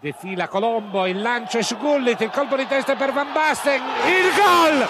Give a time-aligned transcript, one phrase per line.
[0.00, 4.32] defila Colombo, il lancio è su Gullit, il colpo di testa per Van Basten, il
[4.34, 4.86] gol!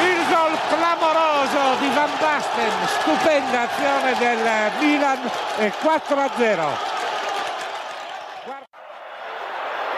[0.00, 5.18] Il gol clamoroso di Van Basten, stupenda azione del Milan,
[5.82, 6.62] 4 a 0.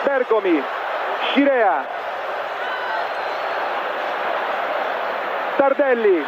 [0.05, 0.62] Bergomi,
[1.29, 1.87] Scirea,
[5.59, 6.25] Tardelli,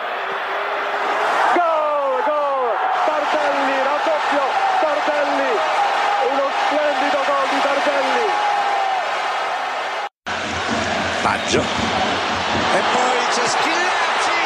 [11.22, 11.60] Baggio.
[11.60, 14.40] E poi c'è Schillaci,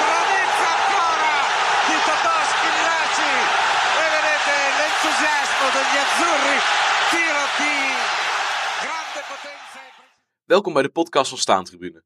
[0.00, 0.40] gol di
[0.72, 1.34] ancora
[1.88, 3.32] di Totò Schillaci.
[4.02, 6.56] E vedete l'entusiasmo degli azzurri,
[7.10, 7.74] tiro di
[8.84, 9.80] grande potenza.
[10.44, 12.02] Welkom bij de podcast van Staantribune.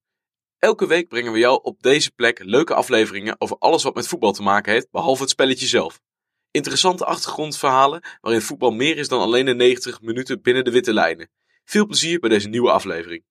[0.59, 4.33] Elke week brengen we jou op deze plek leuke afleveringen over alles wat met voetbal
[4.33, 6.01] te maken heeft, behalve het spelletje zelf.
[6.51, 11.31] Interessante achtergrondverhalen waarin voetbal meer is dan alleen de 90 minuten binnen de witte lijnen.
[11.65, 13.23] Veel plezier bij deze nieuwe aflevering.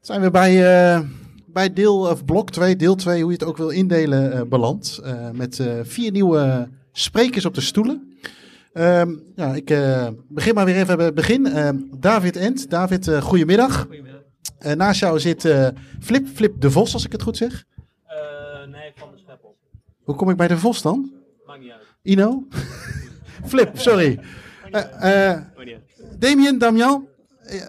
[0.00, 1.00] Zijn we bij, eh,
[1.46, 5.00] bij deel of blok 2, deel 2, hoe je het ook wil indelen, eh, beland.
[5.04, 8.16] Eh, met eh, vier nieuwe sprekers op de stoelen.
[8.72, 11.46] Ehm, ja, ik eh, begin maar weer even bij het begin.
[11.46, 12.70] Ehm, David Ent.
[12.70, 13.88] David, eh, goedemiddag.
[14.58, 15.68] Eh, naast jou zit eh,
[16.00, 17.64] Flip, Flip de Vos, als ik het goed zeg.
[18.70, 19.56] nee, van de Scheppel.
[20.02, 21.12] Hoe kom ik bij de Vos dan?
[21.46, 21.82] Maakt niet uit.
[22.02, 22.46] Ino?
[23.46, 24.18] Flip, sorry.
[24.70, 25.78] Eh, eh, uit.
[26.18, 27.06] Damien, Damian,
[27.42, 27.60] eh,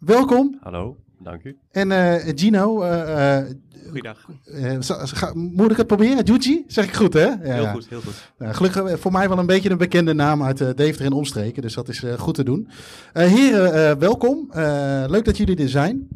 [0.00, 0.58] welkom.
[0.62, 1.56] Hallo, dank u.
[1.70, 3.46] En eh, Gino, eh, eh,
[3.88, 4.26] Goeiedag.
[4.44, 6.24] eh, moet ik het proberen?
[6.24, 6.64] Juji?
[6.66, 7.24] Zeg ik goed, hè?
[7.26, 8.30] Ja, Heel goed, heel goed.
[8.38, 11.62] Nou, gelukkig voor mij wel een beetje een bekende naam uit eh, Deventer en omstreken.
[11.62, 12.68] Dus dat is eh, goed te doen.
[13.12, 14.48] Eh, heren, eh, welkom.
[14.50, 16.08] Eh, leuk dat jullie er zijn.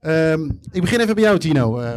[0.00, 1.78] Ehm, ik begin even bij jou, Gino.
[1.80, 1.94] Eh,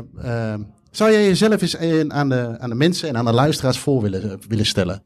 [0.53, 0.59] eh,
[0.91, 4.01] zou jij jezelf eens een- aan, de, aan de mensen en aan de luisteraars voor
[4.01, 5.03] willen, willen stellen?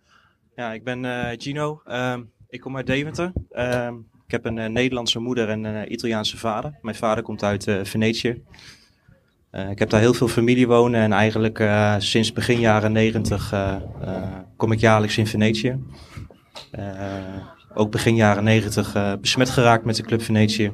[0.62, 1.82] Ja, ik ben eh, Gino.
[1.86, 3.32] Ehm, ik kom uit Deventer.
[3.52, 3.94] Ehm,
[4.26, 6.78] ik heb een eh, Nederlandse moeder en een eh, Italiaanse vader.
[6.82, 8.42] Mijn vader komt uit Venetië.
[9.70, 11.64] Ik heb daar heel veel familie wonen en eigenlijk
[11.98, 14.24] sinds begin jaren negentig eh, eh,
[14.56, 15.80] kom ik jaarlijks in Venetië.
[17.74, 20.72] Ook begin jaren negentig eh, besmet geraakt met de Club Venetië.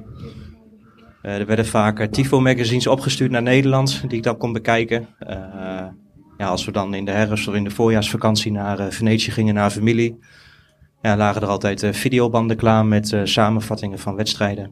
[1.22, 5.08] Er werden vaak Tifo-magazines opgestuurd naar Nederland, die ik dan kon bekijken.
[6.38, 9.54] Ja, als we dan in de herfst of in de voorjaarsvakantie naar eh, Venetië gingen,
[9.54, 10.20] naar familie,
[11.02, 14.72] ja, lagen er altijd eh, videobanden klaar met eh, samenvattingen van wedstrijden.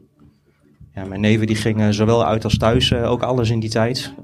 [0.94, 4.14] Ja, mijn neven die gingen zowel uit als thuis, ook alles in die tijd.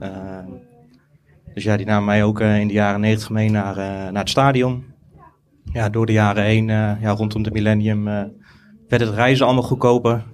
[1.54, 3.76] Dus ja, die namen mij ook in de jaren negentig mee naar,
[4.12, 4.84] naar het stadion.
[5.64, 8.04] Ja, door de jaren heen, ja, rondom de millennium,
[8.88, 10.25] werd het reizen allemaal goedkoper.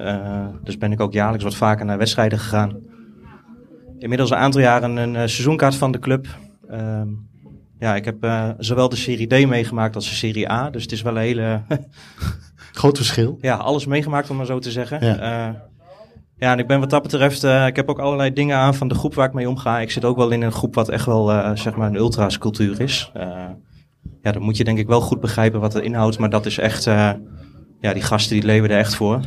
[0.62, 2.76] Dus ben ik ook jaarlijks wat vaker naar wedstrijden gegaan.
[3.98, 6.26] Inmiddels een aantal jaren een seizoenkaart van de club.
[6.68, 7.08] Ehm,
[7.78, 10.70] ja, ik heb eh, zowel de Serie D meegemaakt als de Serie A.
[10.70, 11.60] Dus het is wel een hele...
[12.72, 13.38] Groot verschil.
[13.40, 15.04] ja, alles meegemaakt om maar zo te zeggen.
[15.06, 15.14] Ja.
[15.16, 15.68] Ja,
[16.36, 17.44] ja en ik ben wat dat betreft...
[17.44, 19.80] eh, ik heb ook allerlei dingen aan van de groep waar ik mee omga.
[19.80, 22.38] Ik zit ook wel in een groep wat echt wel, eh, zeg maar, een ultras
[22.38, 23.10] cultuur is.
[23.14, 23.44] Eh,
[24.22, 26.18] ja, dan moet je denk ik wel goed begrijpen wat het inhoudt.
[26.18, 26.86] Maar dat is echt...
[26.86, 27.10] eh,
[27.80, 29.20] ja, die gasten die leven er echt voor.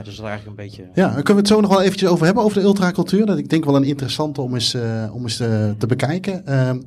[0.00, 0.82] Eh, ja, dus dat is eigenlijk een beetje...
[0.94, 3.26] Ja, daar kunnen we het zo nog wel eventjes over hebben, over de ultracultuur.
[3.26, 6.46] Dat ik denk wel een interessante om eens, eh, om eens eh, te bekijken.
[6.46, 6.80] Ehm,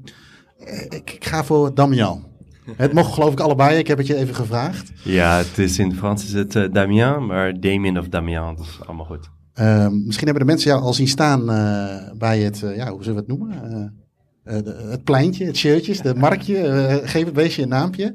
[0.89, 2.31] ik, ik ga voor Damian.
[2.77, 4.91] Het mocht geloof ik allebei, ik heb het je even gevraagd.
[5.03, 8.79] Ja, het is in Frans is het eh, Damien, maar Damien of Damian, dat is
[8.85, 9.29] allemaal goed.
[9.53, 13.03] Ehm, misschien hebben de mensen jou al zien staan eh, bij het, eh, ja, hoe
[13.03, 14.02] zullen we het noemen?
[14.43, 16.57] Eh, de- het pleintje, het shirtjes, de marktje.
[16.57, 18.13] eh, geef het beestje een naampje.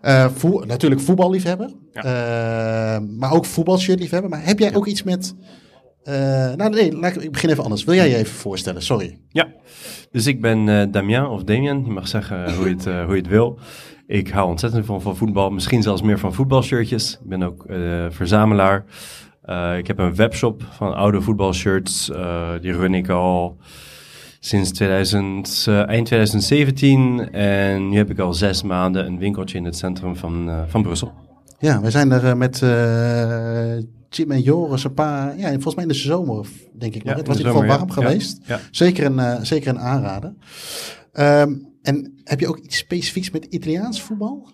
[0.00, 1.70] Eh, voe- natuurlijk voetballiefhebber.
[1.92, 2.02] Eh,
[3.18, 4.30] maar ook voetbalshirtliefhebber.
[4.30, 5.34] Maar heb jij ook iets met...
[6.56, 7.84] nou nee, laat ik, ik begin even anders.
[7.84, 8.82] Wil jij je even voorstellen?
[8.82, 9.18] Sorry.
[9.28, 9.48] Ja,
[10.10, 13.26] dus ik ben Damien of Damien, je mag zeggen hoe je het, hoe je het
[13.28, 13.58] wil.
[14.06, 17.12] Ik hou ontzettend van, van voetbal, misschien zelfs meer van voetbalshirtjes.
[17.22, 17.64] Ik ben ook
[18.08, 18.84] verzamelaar.
[19.78, 22.06] Ik heb een webshop van oude voetbalshirts,
[22.60, 23.56] die run ik al
[24.44, 27.32] sinds 2000, eh, eind 2017.
[27.32, 30.82] En nu heb ik al zes maanden een winkeltje in het centrum van, eh, van
[30.82, 31.12] Brussel.
[31.58, 32.58] Ja, wij zijn er eh, met
[34.08, 35.38] Jim en Joris een paar...
[35.38, 36.46] Ja, volgens mij in de zomer,
[36.78, 37.04] denk ik.
[37.04, 37.94] Ja, het was in ieder geval warm ja.
[37.94, 38.38] geweest.
[38.46, 38.60] Ja.
[38.70, 40.34] Zeker, een, zeker een aanrader.
[41.12, 44.48] Ehm, en heb je ook iets specifieks met Italiaans voetbal?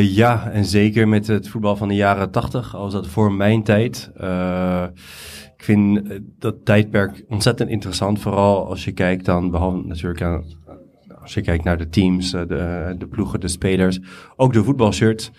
[0.00, 4.10] Ja, en zeker met het voetbal van de jaren tachtig, als dat voor mijn tijd.
[5.58, 10.44] Ik vind eh, dat tijdperk ontzettend interessant, vooral als je kijkt dan, behalve natuurlijk aan,
[11.22, 14.00] als je kijkt naar de teams, eh, de, de ploegen, de spelers,
[14.36, 15.30] ook de voetbalshirts.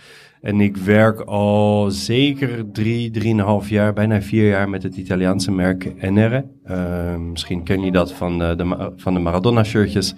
[0.41, 6.09] En ik werk al zeker drie, drieënhalf jaar, bijna vier jaar met het Italiaanse merk
[6.09, 6.45] NR.
[6.63, 10.15] Eh, misschien ken je dat van de, van de Maradona-shirtjes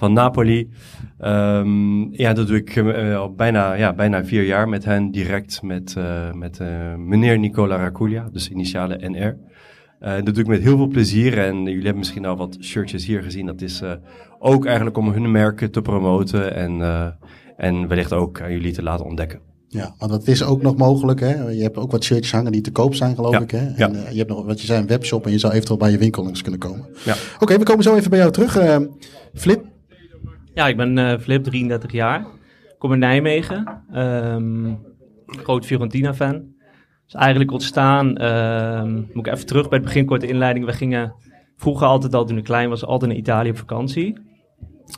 [0.00, 0.70] van Napoli.
[1.18, 5.62] Ehm, ja, dat doe ik eh, al bijna, ja, bijna vier jaar met hen, direct
[5.62, 9.36] met, eh, met eh, meneer Nicola Raculia, dus initiale NR.
[10.00, 13.22] Dat doe ik met heel veel plezier en jullie hebben misschien al wat shirtjes hier
[13.22, 13.46] gezien.
[13.46, 13.82] Dat is
[14.38, 16.82] ook eigenlijk om hun merken te promoten en,
[17.56, 19.40] en wellicht ook aan jullie te laten ontdekken.
[19.68, 21.20] Ja, want dat is ook nog mogelijk.
[21.20, 21.48] Hè?
[21.48, 23.50] Je hebt ook wat shirtjes hangen die te koop zijn, geloof Ja, ik.
[23.50, 23.58] Hè?
[23.58, 24.08] En ja.
[24.10, 26.22] je hebt nog, wat je zei, een webshop en je zou eventueel bij je winkel
[26.22, 26.86] langs kunnen komen.
[27.04, 27.14] Ja.
[27.40, 28.56] Oké, we komen zo even bij jou terug.
[28.56, 28.76] Eh,
[29.34, 29.64] Flip,
[30.60, 32.26] Ja, ik ben eh Flip, 33 jaar.
[32.78, 33.82] Kom uit Nijmegen.
[33.92, 34.74] Ehm,
[35.26, 36.54] groot Fiorentina-fan.
[37.06, 40.66] Is eigenlijk ontstaan, ehm, moet ik even terug bij het begin, korte inleiding.
[40.66, 41.14] We gingen
[41.56, 44.18] vroeger altijd al, toen ik klein was, altijd naar Italië op vakantie.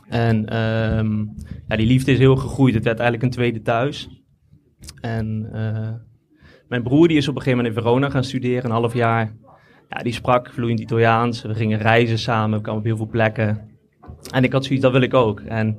[0.09, 1.19] En ehm,
[1.67, 2.73] ja, die liefde is heel gegroeid.
[2.73, 4.09] Het werd eigenlijk een tweede thuis.
[5.01, 5.93] En eh,
[6.67, 9.35] mijn broer die is op een gegeven moment in Verona gaan studeren, een half jaar.
[9.89, 11.41] Ja, die sprak vloeiend Italiaans.
[11.41, 13.71] We gingen reizen samen, we kwamen op heel veel plekken.
[14.31, 15.39] En ik had zoiets, dat wil ik ook.
[15.39, 15.77] En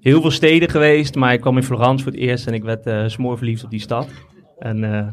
[0.00, 2.86] heel veel steden geweest, maar ik kwam in Florence voor het eerst en ik werd
[2.86, 4.08] eh smoorverliefd op die stad.
[4.58, 5.06] En eh,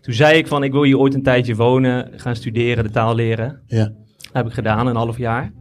[0.00, 3.14] toen zei ik van, ik wil hier ooit een tijdje wonen, gaan studeren, de taal
[3.14, 3.62] leren.
[3.66, 3.84] Ja.
[3.84, 5.52] Dat heb ik gedaan, een half jaar.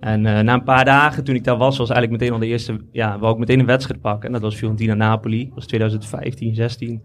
[0.00, 2.46] En eh, na een paar dagen, toen ik daar was, was eigenlijk meteen al de
[2.46, 4.26] eerste, ja, wou ik meteen een wedstrijd pakken.
[4.26, 7.02] En dat was Fiorentina-Napoli, dat was 2015, 16.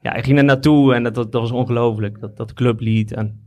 [0.00, 3.12] Ja, ik ging er naartoe en dat, dat, dat was ongelooflijk, dat, dat clublied.
[3.12, 3.40] En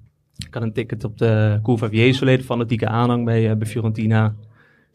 [0.47, 4.35] ik had een ticket op de Curva Vieso, de fanatieke aanhang bij, bij Fiorentina.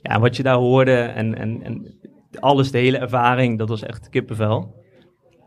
[0.02, 1.98] Ja, wat je daar hoorde en, en, en
[2.40, 4.74] alles, de hele ervaring, dat was echt kippenvel.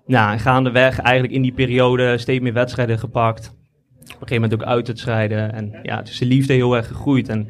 [0.05, 3.49] Nou, en gaandeweg eigenlijk in die periode steeds meer wedstrijden gepakt.
[4.01, 5.53] Op een gegeven moment ook uitwedstrijden.
[5.53, 7.29] En ja, het is de liefde heel erg gegroeid.
[7.29, 7.49] En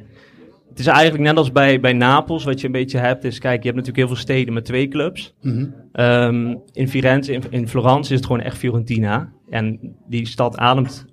[0.69, 3.63] het is eigenlijk net als bij, bij Napels, wat je een beetje hebt, is kijk,
[3.63, 5.36] je hebt natuurlijk heel veel steden met twee clubs.
[5.42, 5.65] Mhm.
[5.92, 9.31] Ehm, in Firenze, in, in Florence is het gewoon echt Fiorentina.
[9.50, 11.06] En die stad ademt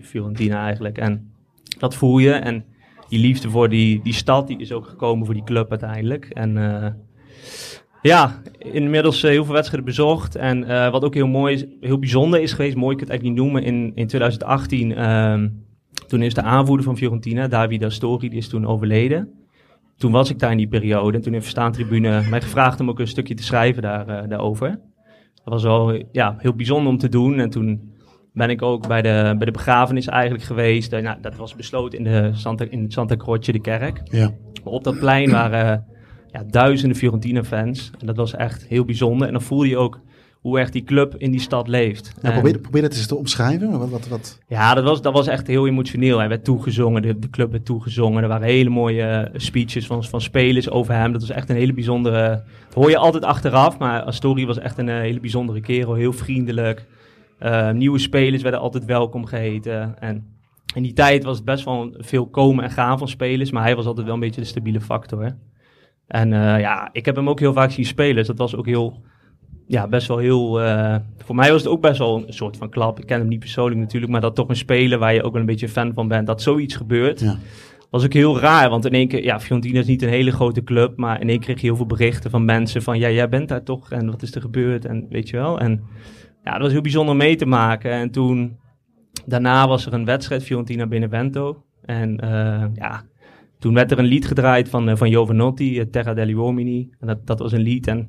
[0.00, 0.98] Fiorentina eigenlijk.
[0.98, 1.32] En
[1.78, 2.32] dat voel je.
[2.32, 2.64] En
[3.08, 6.24] die liefde voor die, die stad, die is ook gekomen voor die club uiteindelijk.
[6.24, 6.90] En eh,
[8.02, 10.36] ja, inmiddels eh, heel veel wedstrijden bezocht.
[10.36, 13.38] En eh, wat ook heel mooi is, heel bijzonder is geweest, mooi ik het eigenlijk
[13.38, 15.48] niet noemen, in, in 2018, ehm,
[16.06, 19.28] toen is de aanvoerder van Fiorentina, Davide Astori, die is toen overleden.
[19.96, 22.88] Toen was ik daar in die periode en toen heeft de staantribune mij gevraagd om
[22.88, 24.68] ook een stukje te schrijven daar, eh, daarover.
[25.34, 27.38] Dat was wel ja, heel bijzonder om te doen.
[27.38, 27.94] En toen
[28.36, 30.92] ben ik ook bij de, bij de begrafenis eigenlijk geweest.
[30.92, 34.00] Eh, nou, dat was besloten in, de Santa, in Santa Croce, de kerk.
[34.04, 34.30] Ja.
[34.64, 35.84] Maar op dat plein waren
[36.30, 37.90] ja, duizenden Fiorentina-fans.
[38.00, 39.26] En dat was echt heel bijzonder.
[39.26, 40.00] En dan voelde je ook
[40.40, 42.12] hoe echt die club in die stad leeft.
[42.22, 43.78] Ja, En- probeer, probeer het eens te omschrijven.
[43.78, 44.38] Wat, wat, wat.
[44.48, 46.18] ja, dat was, dat was echt heel emotioneel.
[46.18, 48.22] Hij werd toegezongen, de, de club werd toegezongen.
[48.22, 51.12] Er waren hele mooie eh, speeches van, van spelers over hem.
[51.12, 52.28] Dat was echt een hele bijzondere...
[52.64, 55.94] Dat hoor je altijd achteraf, maar Astori was echt een eh, hele bijzondere kerel.
[55.94, 56.86] Heel vriendelijk.
[57.38, 59.98] Eh, nieuwe spelers werden altijd welkom geheten.
[59.98, 60.26] En
[60.74, 63.50] in die tijd was het best wel veel komen en gaan van spelers.
[63.50, 65.36] Maar hij was altijd wel een beetje de stabiele factor.
[66.06, 68.16] En eh, ja, ik heb hem ook heel vaak zien spelen.
[68.16, 69.02] Dus dat was ook heel
[69.66, 70.60] ja, best wel heel.
[70.62, 73.00] eh, voor mij was het ook best wel een soort van klap.
[73.00, 75.40] Ik ken hem niet persoonlijk natuurlijk, maar dat toch een speler waar je ook wel
[75.40, 77.20] een beetje fan van bent, dat zoiets gebeurt.
[77.20, 77.38] Ja.
[77.90, 80.62] Was ook heel raar, want in één keer, ja, Fiorentina is niet een hele grote
[80.64, 83.28] club, maar in één keer kreeg je heel veel berichten van mensen van, ja, jij
[83.28, 85.60] bent daar toch en wat is er gebeurd en weet je wel.
[85.60, 85.84] En
[86.46, 87.90] ja, dat was heel bijzonder mee te maken.
[87.90, 88.58] En toen,
[89.24, 91.64] daarna was er een wedstrijd Fiorentina Benevento.
[91.84, 93.02] En eh, ja,
[93.58, 96.90] toen werd er een lied gedraaid van, eh, van Jovanotti, eh, Terra degli Uomini.
[97.00, 98.08] En dat, dat was een lied en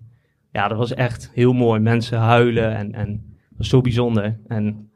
[0.51, 1.79] ja, dat was echt heel mooi.
[1.79, 3.11] Mensen huilen en, en
[3.49, 4.39] dat was zo bijzonder.
[4.47, 4.86] En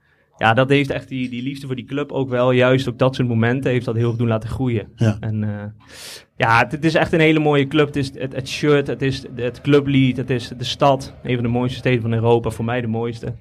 [0.41, 3.15] ja, dat heeft echt die, die liefde voor die club ook wel, juist ook dat
[3.15, 4.87] soort momenten, heeft dat heel erg doen laten groeien.
[4.95, 5.17] Ja.
[5.19, 5.89] En eh,
[6.35, 7.87] ja, het, het is echt een hele mooie club.
[7.87, 11.13] Het is het, het shirt, het is het clublied, het is de stad.
[11.23, 13.35] Een van de mooiste steden van Europa, voor mij de mooiste.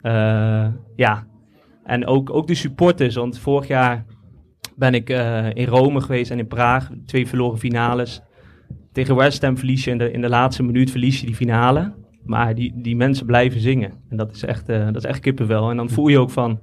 [0.00, 1.26] Eh, ja,
[1.84, 4.04] en ook, ook de supporters, want vorig jaar
[4.76, 6.90] ben ik eh, in Rome geweest en in Praag.
[7.06, 8.22] Twee verloren finales.
[8.92, 11.94] Tegen West Ham verlies je in de, in de laatste minuut verlies je die finale.
[12.26, 13.92] Maar die, die mensen blijven zingen.
[14.10, 15.70] En dat is echt, eh, dat is echt kippenvel.
[15.70, 16.58] En dan voel je ook van...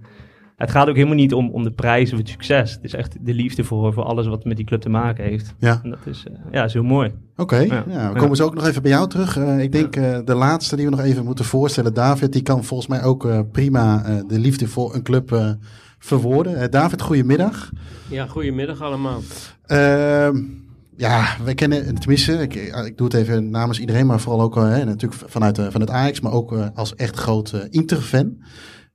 [0.58, 2.72] Het gaat ook helemaal niet om, om de prijs of het succes.
[2.72, 5.54] Het is echt de liefde voor, voor alles wat met die club te maken heeft.
[5.60, 5.80] Ja.
[5.84, 7.12] En dat is, eh, ja, is heel mooi.
[7.36, 7.84] Oké, Ja.
[7.88, 9.38] ja, we komen zo ook nog even bij jou terug.
[9.38, 12.64] Eh, ik denk eh, de laatste die we nog even moeten voorstellen, David, die kan
[12.64, 15.50] volgens mij ook eh, prima eh, de liefde voor een club eh,
[16.00, 16.56] verwoorden.
[16.62, 17.70] Eh, David, goedemiddag.
[18.10, 19.22] Ja, goedemiddag allemaal.
[19.66, 20.38] Ehm,
[20.98, 24.64] ja, we kennen, tenminste, ik, ik doe het even namens iedereen, maar vooral ook eh,
[24.70, 28.38] hè, natuurlijk vanuit, eh, vanuit Ajax, maar ook eh, als echt groot eh, Inter-fan.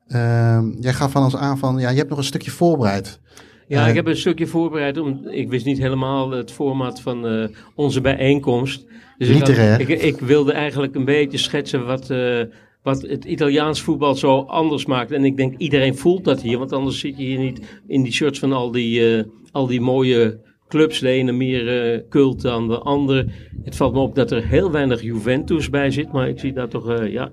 [0.06, 3.20] Ehm, jij gaf van ons aan van, ja, je hebt nog een stukje voorbereid.
[3.68, 4.98] Ja, Eh, ik heb een stukje voorbereid.
[4.98, 8.86] Om, ik wist niet helemaal het format van eh, onze bijeenkomst.
[9.18, 9.80] Dus ik, had- Literair.
[9.80, 12.40] ik, ik wilde eigenlijk een beetje schetsen wat, eh,
[12.82, 15.12] wat het Italiaans voetbal zo anders maakt.
[15.12, 18.12] En ik denk iedereen voelt dat hier, want anders zit je hier niet in die
[18.12, 21.00] shirts van al die, eh, al die mooie clubs.
[21.00, 23.26] De ene meer eh, cult dan de andere.
[23.64, 26.68] Het valt me op dat er heel weinig Juventus bij zit, maar ik zie daar
[26.68, 27.30] toch, eh, ja.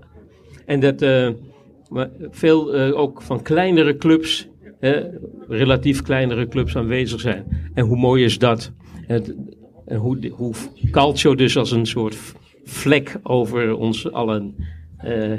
[0.65, 1.29] En dat eh,
[2.29, 4.47] veel ook van kleinere clubs,
[5.47, 7.69] relatief kleinere clubs aanwezig zijn.
[7.73, 8.71] En hoe mooi is dat?
[9.07, 9.53] En
[9.97, 10.53] hoe, hoe
[10.91, 12.17] Calcio dus als een soort
[12.63, 14.55] vlek over ons allen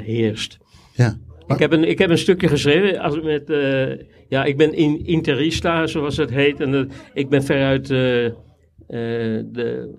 [0.01, 0.57] heerst.
[0.93, 1.17] Ja.
[1.47, 5.05] Ik heb, een, ik heb een stukje geschreven als, met, eh, ja, ik ben in,
[5.05, 6.59] interista, zoals het heet.
[6.59, 8.33] En ik ben veruit eh, eh,
[9.51, 9.95] de,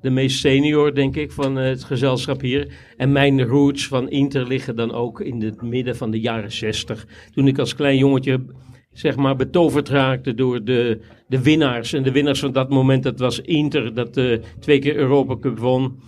[0.00, 2.72] de meest senior, denk ik, van het gezelschap hier.
[2.96, 7.06] En mijn roots van Inter liggen dan ook in het midden van de jaren zestig.
[7.34, 8.44] Toen ik als klein jongetje,
[8.92, 11.92] zeg maar, betoverd raakte door de, de winnaars.
[11.92, 14.20] En de winnaars van dat moment, dat was Inter, dat
[14.60, 15.98] twee keer Europa Cup won.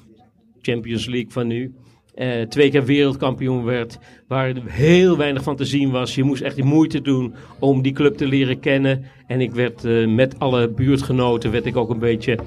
[0.61, 1.75] Champions League van nu.
[2.14, 3.99] Eh, twee keer wereldkampioen werd.
[4.28, 6.14] Waar heel weinig van te zien was.
[6.14, 9.04] Je moest echt die moeite doen om die club te leren kennen.
[9.26, 12.38] En ik werd eh, met alle buurtgenoten werd ik ook een beetje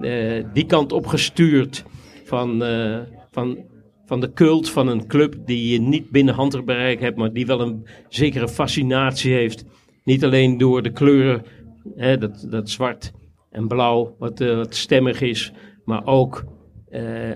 [0.00, 1.84] eh, die kant op gestuurd.
[2.24, 2.62] Van,
[3.30, 3.58] van,
[4.06, 7.16] van de cult van een club die je niet binnen handbereik hebt.
[7.16, 9.64] Maar die wel een zekere fascinatie heeft.
[10.04, 11.42] Niet alleen door de kleuren.
[11.96, 13.12] Hè, dat, dat zwart
[13.50, 15.52] en blauw wat, wat stemmig is.
[15.84, 16.44] Maar ook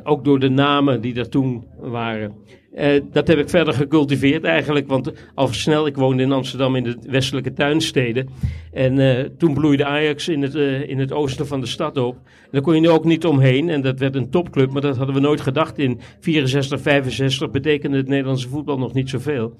[0.02, 2.34] ook door de namen die er toen waren.
[2.76, 6.84] Eh, dat heb ik verder gecultiveerd eigenlijk, want al snel, ik woonde in Amsterdam in
[6.84, 8.28] de westelijke tuinsteden.
[8.72, 12.14] En eh, toen bloeide Ajax in het, eh, in het oosten van de stad op.
[12.16, 14.96] En daar kon je er ook niet omheen en dat werd een topclub, maar dat
[14.96, 15.78] hadden we nooit gedacht.
[15.78, 19.54] In 64, 65 betekende het Nederlandse voetbal nog niet zoveel.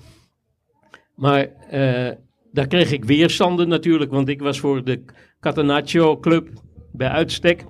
[1.15, 2.11] Maar eh,
[2.53, 5.05] daar kreeg ik weerstanden natuurlijk, want ik was voor de
[5.41, 6.49] Catenaccio club
[6.93, 7.67] bij uitstek eh,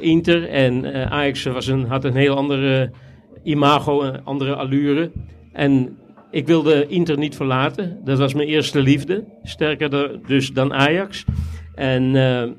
[0.00, 0.48] Inter.
[0.48, 2.90] En eh, Ajax was een, had een heel andere
[3.42, 5.10] imago, een andere allure.
[5.52, 5.98] En
[6.30, 8.00] ik wilde Inter niet verlaten.
[8.04, 9.24] Dat was mijn eerste liefde.
[9.42, 11.24] Sterker dus dan Ajax.
[11.74, 12.50] En eh,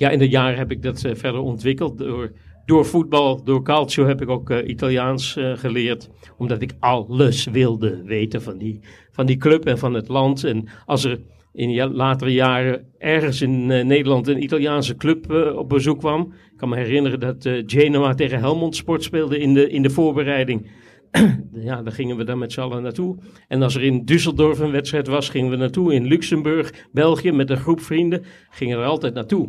[0.00, 1.98] ja, in de jaren heb ik dat eh, verder ontwikkeld.
[1.98, 2.32] Door,
[2.66, 6.10] door voetbal, door calcio heb ik ook eh, Italiaans eh, geleerd.
[6.36, 10.44] Omdat ik alles wilde weten van die, van die club en van het land.
[10.44, 11.20] En als er
[11.52, 16.20] in latere jaren ergens in eh, Nederland een Italiaanse club eh, op bezoek kwam.
[16.52, 19.90] Ik kan me herinneren dat eh, Genoa tegen Helmond Sport speelde in de, in de
[19.90, 20.70] voorbereiding.
[21.52, 23.16] ja, daar gingen we dan met z'n allen naartoe.
[23.48, 25.94] En als er in Düsseldorf een wedstrijd was, gingen we naartoe.
[25.94, 29.48] In Luxemburg, België, met een groep vrienden, gingen we er altijd naartoe.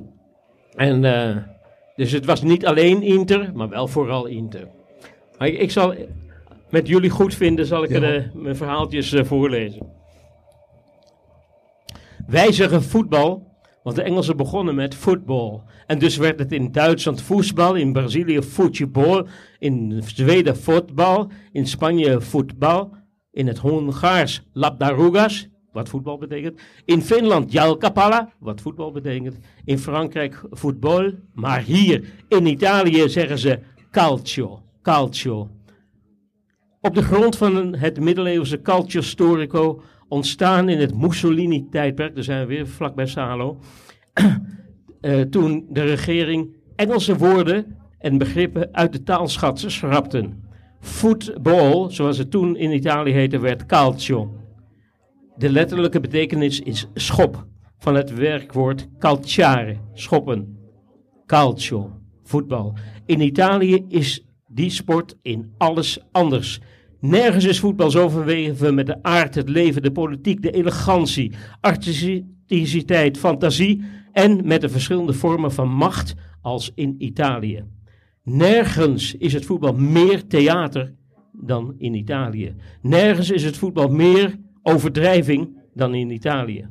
[0.76, 1.02] En
[1.96, 4.68] dus het was niet alleen Inter, maar wel vooral Inter.
[5.38, 5.94] Maar ik, ik zal,
[6.70, 8.02] met jullie goed vinden, zal ik Ja.
[8.02, 10.01] er, mijn verhaaltjes voorlezen.
[12.32, 13.48] Wij zeggen voetbal,
[13.84, 15.64] want de Engelsen begonnen met voetbal.
[15.88, 19.28] En dus werd het in Duitsland voetbal, in Brazilië voetbal,
[19.60, 22.96] in Zweden voetbal, in Spanje voetbal,
[23.32, 26.62] in het Hongaars labdarugas, wat voetbal betekent.
[26.86, 29.38] In Finland jalkapalla, wat voetbal betekent.
[29.66, 33.60] In Frankrijk voetbal, maar hier in Italië zeggen ze
[33.92, 35.50] calcio, calcio.
[36.82, 39.82] Op de grond van het middeleeuwse calcio storico
[40.12, 43.58] ontstaan in het Mussolini-tijdperk, daar zijn we weer vlakbij Salo,
[45.02, 50.44] eh, toen de regering Engelse woorden en begrippen uit de taalschat schrapten.
[50.80, 54.32] Voetbal, zoals het toen in Italië heette, werd calcio.
[55.36, 57.46] De letterlijke betekenis is schop,
[57.78, 60.58] van het werkwoord calciare, schoppen.
[61.26, 61.92] Calcio,
[62.24, 62.74] voetbal.
[63.06, 66.62] In Italië is die sport in alles anders.
[67.02, 71.32] Nergens is voetbal zo verweven met de aard, het leven, de politiek, de elegantie,
[71.62, 77.64] artisticiteit, fantasie en met de verschillende vormen van macht als in Italië.
[78.24, 80.94] Nergens is het voetbal meer theater
[81.32, 82.56] dan in Italië.
[82.82, 86.68] Nergens is het voetbal meer overdrijving dan in Italië.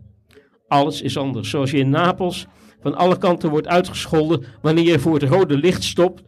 [0.68, 1.50] Alles is anders.
[1.50, 2.46] Zoals je in Napels
[2.80, 6.22] van alle kanten wordt uitgescholden wanneer je voor het rode licht stopt.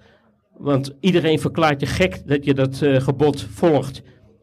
[0.58, 4.02] Want iedereen verklaart je gek dat je dat eh, gebod volgt.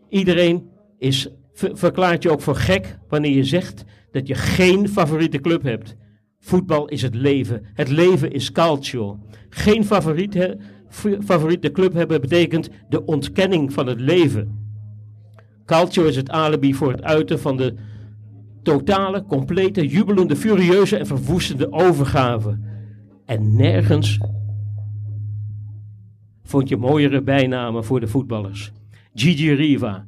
[0.10, 5.40] Iedereen is, ver- verklaart je ook voor gek wanneer je zegt dat je geen favoriete
[5.40, 5.96] club hebt.
[6.40, 7.66] Voetbal is het leven.
[7.74, 9.20] Het leven is calcio.
[9.50, 10.58] Geen favoriete,
[10.92, 14.58] f- favoriete club hebben betekent de ontkenning van het leven.
[15.66, 17.74] Calcio is het alibi voor het uiten van de
[18.64, 22.60] totale, complete, jubelende, furieuze en verwoestende overgave.
[23.26, 24.20] En nergens
[26.50, 28.72] vond je mooiere bijnamen voor de voetballers.
[29.14, 30.08] Gigi Riva,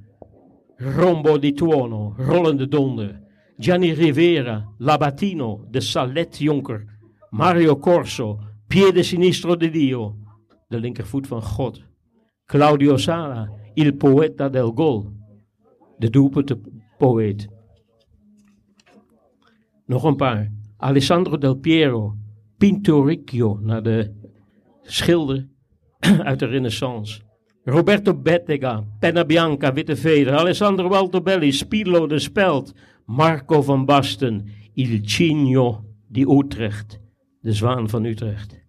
[0.76, 3.22] Rombo di Tuono, Rollende Donder,
[3.58, 6.86] Gianni Rivera, Labatino, de Saletjonker,
[7.30, 10.16] Mario Corso, Piede Sinistro di Dio,
[10.68, 11.84] de linkervoet van God,
[12.46, 15.10] Claudio Sala, Il Poeta del Gol,
[15.98, 17.48] de doelpuntenpoëet.
[19.86, 20.52] Nog een paar.
[20.78, 22.16] Alessandro Del Piero,
[22.58, 24.12] Pinturicchio, naar de
[24.82, 25.51] schilder
[26.30, 27.22] uit de renaissance.
[27.64, 32.74] Roberto Bettega, Penna Bianca, Witte Veder, Alessandro Altobelli, Spilo de Speld,
[33.06, 37.00] Marco van Basten, Il Cigno di Utrecht,
[37.42, 38.60] de zwaan van Utrecht.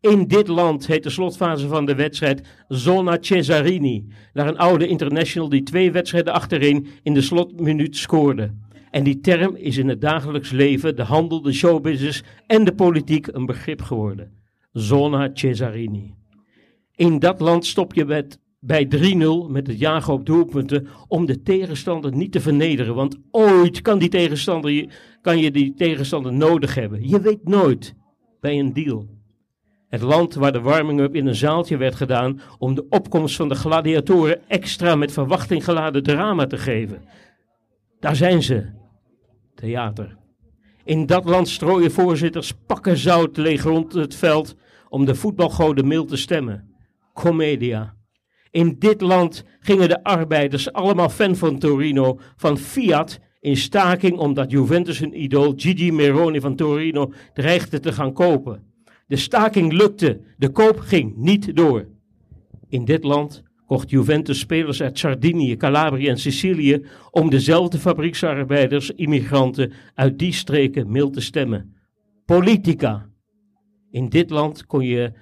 [0.00, 5.48] In dit land heet de slotfase van de wedstrijd Zona Cesarini, naar een oude international
[5.48, 8.54] die twee wedstrijden achtereen in de slotminuut scoorde.
[8.90, 13.26] En die term is in het dagelijks leven, de handel, de showbusiness en de politiek
[13.26, 14.32] een begrip geworden.
[14.72, 16.14] Zona Cesarini.
[17.00, 21.42] In dat land stop je met, bij 3-0 met het jagen op doelpunten om de
[21.42, 22.94] tegenstander niet te vernederen.
[22.94, 24.88] Want ooit kan, die tegenstander, je-
[25.22, 27.08] kan je die tegenstander nodig hebben.
[27.08, 27.94] Je weet nooit
[28.40, 29.08] bij een deal.
[29.88, 33.54] Het land waar de warming-up in een zaaltje werd gedaan om de opkomst van de
[33.54, 37.02] gladiatoren extra met verwachting geladen drama te geven.
[38.00, 38.66] Daar zijn ze.
[39.54, 40.16] Theater.
[40.84, 44.56] In dat land strooien voorzitters pakken zout leeg rond het veld
[44.88, 46.69] om de voetbalgoden mild te stemmen.
[47.14, 47.94] Comedia.
[48.50, 54.50] In dit land gingen de arbeiders, allemaal fan van Torino, van Fiat in staking omdat
[54.50, 58.62] Juventus hun idool Gigi Meroni van Torino dreigde te gaan kopen.
[59.06, 61.88] De staking lukte, de koop ging niet door.
[62.68, 69.72] In dit land kocht Juventus spelers uit Sardinië, Calabrië en Sicilië om dezelfde fabrieksarbeiders, immigranten
[69.94, 71.76] uit die streken mild te stemmen.
[72.24, 73.08] Politica.
[73.90, 75.12] In dit land kon je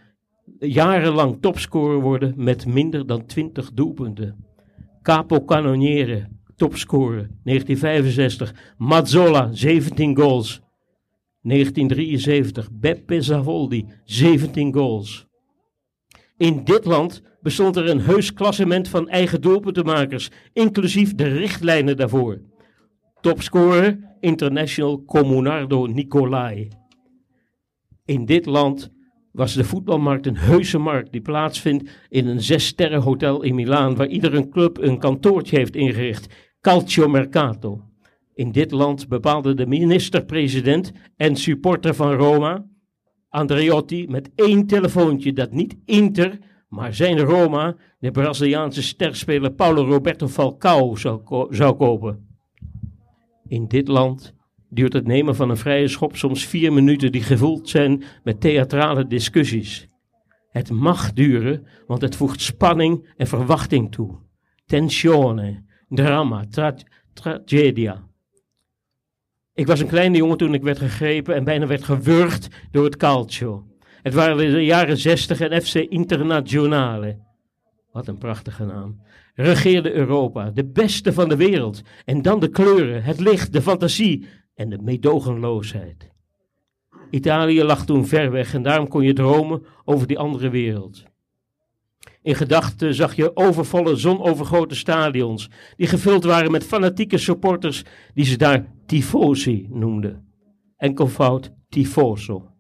[0.58, 4.44] jarenlang topscorer worden met minder dan 20 doelpunten.
[5.02, 8.74] Capo Cannoniere, topscorer, 1965.
[8.76, 10.60] Mazzola, 17 goals.
[11.42, 12.68] 1973.
[12.72, 15.26] Beppe Zavoldi, 17 goals.
[16.36, 22.40] In dit land bestond er een heus klassement van eigen doelpuntenmakers, inclusief de richtlijnen daarvoor.
[23.20, 26.68] Topscorer, international Comunardo Nicolai.
[28.04, 28.90] In dit land
[29.38, 34.06] was de voetbalmarkt een heuse markt die plaatsvindt in een zessterren hotel in Milaan, waar
[34.06, 37.82] iedere club een kantoortje heeft ingericht, Calcio Mercato.
[38.34, 42.66] In dit land bepaalde de minister-president en supporter van Roma,
[43.28, 50.28] Andreotti, met één telefoontje dat niet Inter, maar zijn Roma, de Braziliaanse sterspeler Paulo Roberto
[50.28, 52.26] Falcao zou, zou kopen.
[53.48, 54.34] In dit land
[54.70, 59.06] duurt het nemen van een vrije schop soms vier minuten die gevuld zijn met theatrale
[59.06, 59.88] discussies.
[60.50, 64.18] Het mag duren, want het voegt spanning en verwachting toe.
[64.66, 66.74] Tensione, drama, tra-
[67.12, 68.06] tragedia.
[69.54, 72.96] Ik was een kleine jongen toen ik werd gegrepen en bijna werd gewurgd door het
[72.96, 73.66] calcio.
[74.02, 77.18] Het waren de jaren 60 en FC Internazionale.
[77.92, 79.02] Wat een prachtige naam.
[79.34, 81.82] Regeerde Europa, de beste van de wereld.
[82.04, 84.26] En dan de kleuren, het licht, de fantasie
[84.58, 86.10] en de meedogenloosheid.
[87.10, 91.04] Italië lag toen ver weg en daarom kon je dromen over die andere wereld.
[92.22, 98.36] In gedachten zag je overvolle zonovergoten stadions, die gevuld waren met fanatieke supporters die ze
[98.36, 100.32] daar tifosi noemden.
[100.76, 102.50] Enkelvoud tifoso.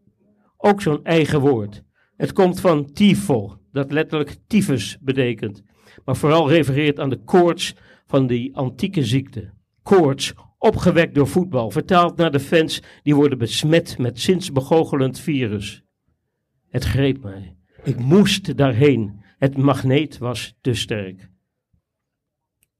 [0.56, 1.82] Ook zo'n eigen woord.
[2.16, 5.62] Het komt van tifo, dat letterlijk tyfus betekent,
[6.04, 7.74] maar vooral refereert aan de koorts
[8.06, 9.50] van die antieke ziekte.
[9.82, 15.82] Koorts, opgewekt door voetbal, vertaald naar de fans die worden besmet met zinsbegoogelend virus.
[16.68, 17.56] Het greep mij.
[17.84, 19.20] Ik moest daarheen.
[19.38, 21.30] Het magneet was te sterk.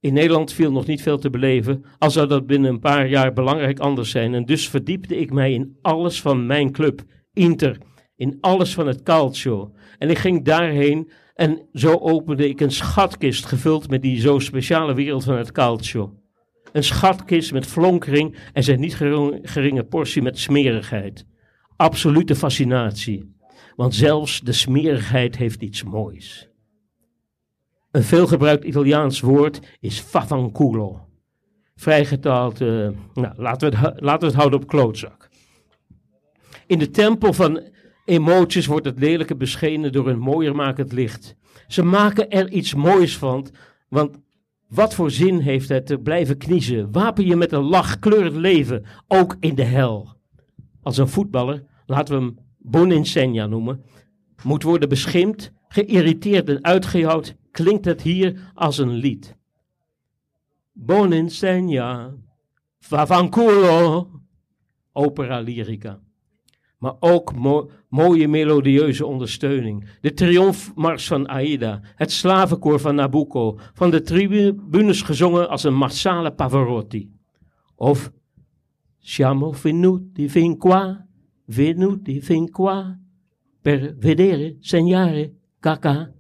[0.01, 3.33] In Nederland viel nog niet veel te beleven, al zou dat binnen een paar jaar
[3.33, 4.35] belangrijk anders zijn.
[4.35, 7.79] En dus verdiepte ik mij in alles van mijn club, Inter,
[8.17, 9.75] in alles van het calcio.
[9.99, 14.95] En ik ging daarheen en zo opende ik een schatkist gevuld met die zo speciale
[14.95, 16.18] wereld van het calcio.
[16.79, 18.97] Een schatkist met flonkering en zijn niet
[19.43, 21.27] geringe, portie met smerigheid.
[21.77, 23.37] Absolute fascinatie.
[23.77, 26.49] Want zelfs de smerigheid heeft iets moois.
[27.91, 31.09] Een veelgebruikt Italiaans woord is favanculo.
[31.75, 35.29] Vrijgetaald, eh, nou, laten, we het, laten we het houden op klootzak.
[36.67, 37.63] In de tempel van
[38.05, 41.37] emoties wordt het lelijke beschenen door een mooiermakend licht.
[41.67, 43.49] Ze maken er iets moois van,
[43.89, 44.19] want
[44.69, 46.93] wat voor zin heeft het te blijven kniezen?
[46.93, 50.17] Wapen je met een lach, kleur het leven, ook in de hel.
[50.83, 53.85] Als een voetballer, laten we hem Boninsegna noemen,
[54.43, 59.37] moet worden beschimpt, geïrriteerd en uitgejouwd, klinkt het hier als een lied.
[60.73, 62.15] Boninsegna,
[62.79, 64.09] Favanculo,
[64.93, 66.01] opera lyrica.
[66.79, 69.89] Maar ook mo- mooie melodieuze ondersteuning.
[70.01, 76.31] De triomfmars van Aida, het slavenkoor van Nabucco, van de tribunes gezongen als een massale
[76.33, 77.11] Pavarotti.
[77.77, 78.13] Of
[78.99, 81.07] Siamo venuti fin qua,
[81.47, 82.99] venuti fin qua,
[83.63, 86.11] per vedere, segnare, kaka.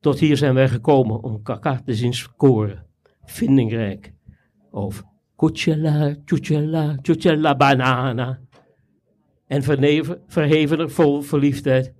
[0.00, 2.86] Tot hier zijn wij gekomen om kaka te zien scoren.
[3.24, 4.12] Vindingrijk.
[4.70, 5.02] Of
[5.36, 8.40] cucciella, cucciella, cucciella banana.
[9.52, 11.92] En verneven, verhevener vol verliefdheid.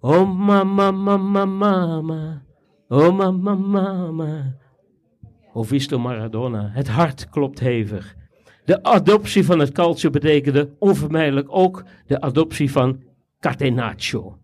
[0.00, 2.42] Oh mama, mama, mama.
[2.88, 4.56] Oh mama, mama.
[5.52, 6.70] Oh visto Maradona.
[6.72, 8.14] Het hart klopt hevig.
[8.64, 13.02] De adoptie van het calcio betekende onvermijdelijk ook de adoptie van
[13.40, 14.38] catenaccio.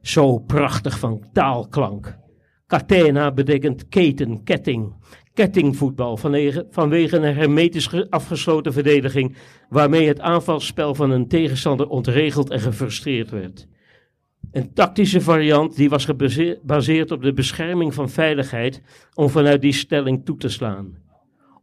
[0.00, 2.18] Zo prachtig van taalklank.
[2.66, 4.94] Catena betekent keten, ketting.
[5.34, 9.36] Kettingvoetbal vanwege, vanwege een hermetisch ge- afgesloten verdediging
[9.68, 13.68] waarmee het aanvalsspel van een tegenstander ontregeld en gefrustreerd werd.
[14.52, 18.82] Een tactische variant die was gebaseerd op de bescherming van veiligheid
[19.14, 21.02] om vanuit die stelling toe te slaan.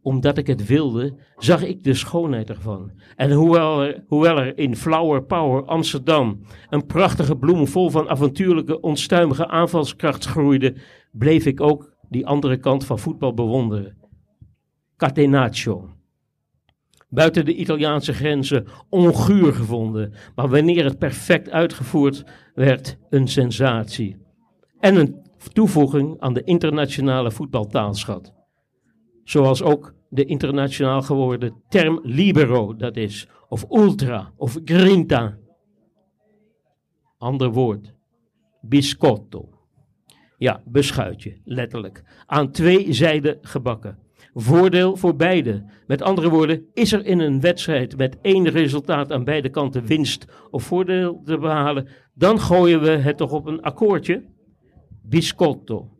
[0.02, 2.90] Omdat ik het wilde, zag ik de schoonheid ervan.
[3.16, 8.80] En hoewel er, hoewel er in Flower Power Amsterdam een prachtige bloem vol van avontuurlijke,
[8.80, 10.74] onstuimige aanvalskracht groeide,
[11.12, 13.96] bleef ik ook die andere kant van voetbal bewonderen.
[14.96, 15.90] Catenaccio.
[17.08, 24.16] Buiten de Italiaanse grenzen onguur gevonden, maar wanneer het perfect uitgevoerd werd, een sensatie.
[24.78, 25.22] En een
[25.52, 28.32] toevoeging aan de internationale voetbaltaalschat.
[29.24, 35.38] Zoals ook de internationaal geworden term libero dat is, of ultra, of grinta.
[37.18, 37.94] Ander woord,
[38.60, 39.51] biscotto.
[40.42, 42.02] Ja, beschuitje, letterlijk.
[42.26, 43.98] Aan twee zijden gebakken.
[44.34, 45.64] Voordeel voor beide.
[45.86, 50.26] Met andere woorden, is er in een wedstrijd met één resultaat aan beide kanten winst
[50.50, 54.24] of voordeel te behalen, dan gooien we het toch op een akkoordje?
[55.02, 55.90] Biscotto.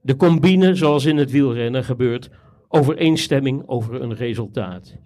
[0.00, 2.30] De combine, zoals in het wielrennen gebeurt,
[2.68, 4.96] overeenstemming over een resultaat.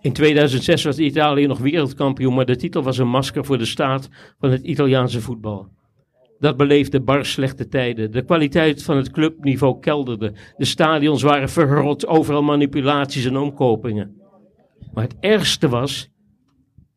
[0.00, 4.08] In 2006 was Italië nog wereldkampioen, maar de titel was een masker voor de staat
[4.38, 5.76] van het Italiaanse voetbal.
[6.38, 8.10] Dat beleefde bar slechte tijden.
[8.10, 10.32] De kwaliteit van het clubniveau kelderde.
[10.56, 14.16] De stadions waren verrot, overal manipulaties en omkopingen.
[14.92, 16.08] Maar het ergste was,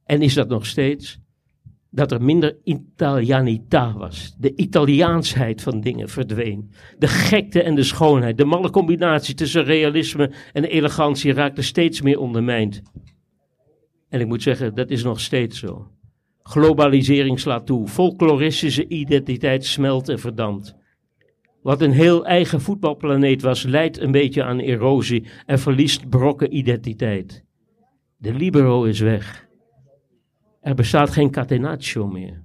[0.05, 1.19] en is dat nog steeds,
[1.89, 4.35] dat er minder Italianità was.
[4.37, 6.71] De Italiaansheid van dingen verdween.
[6.97, 12.19] De gekte en de schoonheid, de malle combinatie tussen realisme en elegantie raakte steeds meer
[12.19, 12.81] ondermijnd.
[14.09, 15.91] En ik moet zeggen, dat is nog steeds zo.
[16.43, 17.87] Globalisering slaat toe.
[17.87, 20.75] Folkloristische identiteit smelt en verdampt.
[21.61, 27.43] Wat een heel eigen voetbalplaneet was, leidt een beetje aan erosie en verliest brokken identiteit.
[28.17, 29.47] De libero is weg.
[30.61, 32.41] Er bestaat geen catenaccio meer.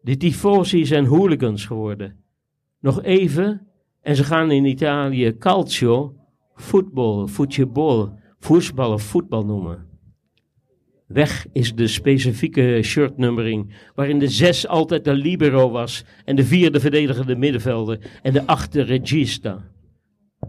[0.00, 2.16] De tifosi zijn hooligans geworden.
[2.80, 3.68] Nog even
[4.00, 6.14] en ze gaan in Italië calcio,
[6.54, 9.93] voetbal, voetbal, voetbal of voetbal noemen.
[11.06, 16.72] Weg is de specifieke shirtnummering, waarin de zes altijd de libero was en de vier
[16.72, 19.70] de verdedigende middenvelder en de acht de regista.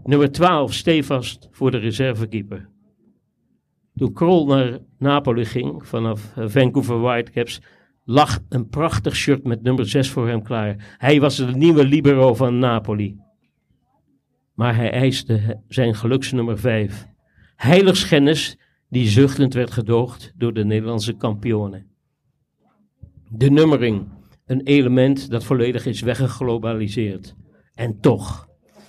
[0.04, 2.68] Nummer 12 stevast voor de reservekeeper.
[3.96, 7.60] Toen Krol naar Napoli ging, vanaf eh, Vancouver Whitecaps,
[8.04, 10.96] lag een prachtig shirt met nummer 6 voor hem klaar.
[10.98, 13.16] Hij was de nieuwe libero van Napoli.
[14.54, 17.06] Maar hij eiste zijn geluksnummer 5.
[17.56, 18.58] Heiligschennis
[18.96, 21.86] die zuchtend werd gedoogd door de Nederlandse kampioenen.
[23.30, 24.08] De nummering,
[24.46, 27.34] een element dat volledig is weggeglobaliseerd.
[27.74, 28.48] En toch,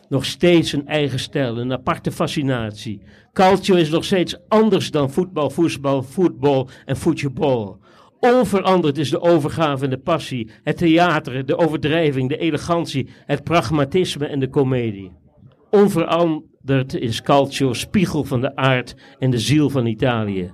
[0.09, 3.01] nog steeds een eigen stijl, een aparte fascinatie.
[3.33, 7.79] Calcio is nog steeds anders dan voetbal, voetbal, voetbal en voetbal.
[8.19, 14.25] Onveranderd is de overgave en de passie, het theater, de overdrijving, de elegantie, het pragmatisme
[14.25, 15.11] en de komedie.
[15.69, 20.53] Onveranderd is Calcio spiegel van de aard en de ziel van Italië.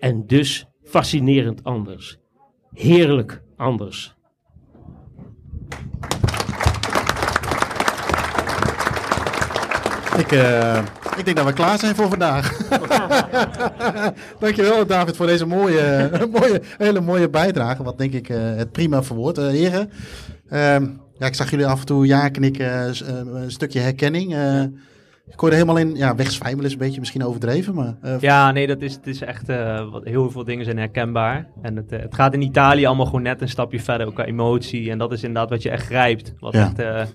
[0.00, 2.18] En dus fascinerend anders.
[2.72, 4.16] Heerlijk anders.
[10.18, 10.82] Ik, eh,
[11.16, 12.56] ik denk dat we klaar zijn voor vandaag.
[14.40, 17.82] Dankjewel David voor deze mooie, mooie, hele mooie bijdrage.
[17.82, 19.38] Wat denk ik eh, het prima verwoord.
[19.38, 19.90] Eh, heren,
[20.48, 20.86] ehm,
[21.18, 22.90] ja, ik zag jullie af en toe ja knikken, eh,
[23.42, 24.34] een stukje herkenning.
[24.34, 24.62] Eh,
[25.30, 27.74] ik hoorde helemaal in, ja, wegzwijmelen is een beetje misschien overdreven.
[27.74, 29.46] Maar, eh, Ja, nee, dat is, het is echt,
[29.90, 31.48] wat, heel veel dingen zijn herkenbaar.
[31.62, 34.90] En het, het gaat in Italië allemaal gewoon net een stapje verder, ook qua emotie.
[34.90, 36.34] En dat is inderdaad wat je echt grijpt.
[36.38, 36.72] Wat Ja.
[36.76, 37.08] echt,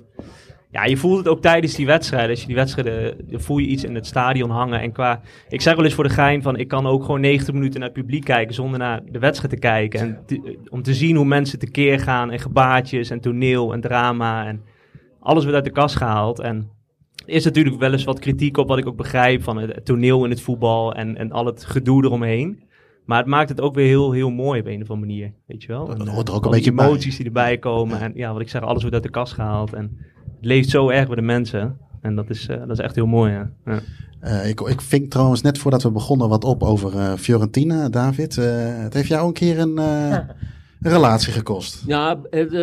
[0.74, 2.30] ja, je voelt het ook tijdens die wedstrijden.
[2.30, 4.82] Als je die wedstrijden, dan voel je iets in het stadion hangen.
[4.82, 7.54] En qua, ik zeg wel eens voor de gein van, ik kan ook gewoon 90
[7.54, 10.00] minuten naar het publiek kijken zonder naar de wedstrijd te kijken.
[10.00, 14.46] En te- om te zien hoe mensen tekeer gaan en gebaartjes en toneel en drama
[14.48, 14.62] en
[15.20, 16.40] alles wordt uit de kast gehaald.
[16.40, 16.70] En
[17.26, 20.24] Er is natuurlijk wel eens wat kritiek op wat ik ook begrijp van het, toneel
[20.24, 22.64] in het voetbal en, en al het gedoe eromheen.
[23.06, 25.34] Maar het maakt het ook weer heel, heel mooi op een of andere manier.
[25.48, 25.86] Weet je wel?
[25.86, 26.86] Dat hoort er ook een beetje bij.
[26.86, 28.00] emoties die erbij komen.
[28.00, 29.74] En ja, wat ik zeg, alles wordt uit de kast gehaald.
[29.74, 29.98] En
[30.46, 31.78] leeft zo erg bij de mensen.
[32.02, 33.32] En dat is, eh, dat is echt heel mooi.
[33.32, 33.50] Ja.
[33.66, 33.80] Ja.
[34.24, 38.38] Eh, ik, ik ving trouwens net voordat we begonnen wat op over eh, Fiorentina, David.
[38.38, 38.46] Eh,
[38.84, 40.18] het heeft jou een keer een, eh,
[40.82, 41.84] een relatie gekost.
[41.88, 42.20] Ja,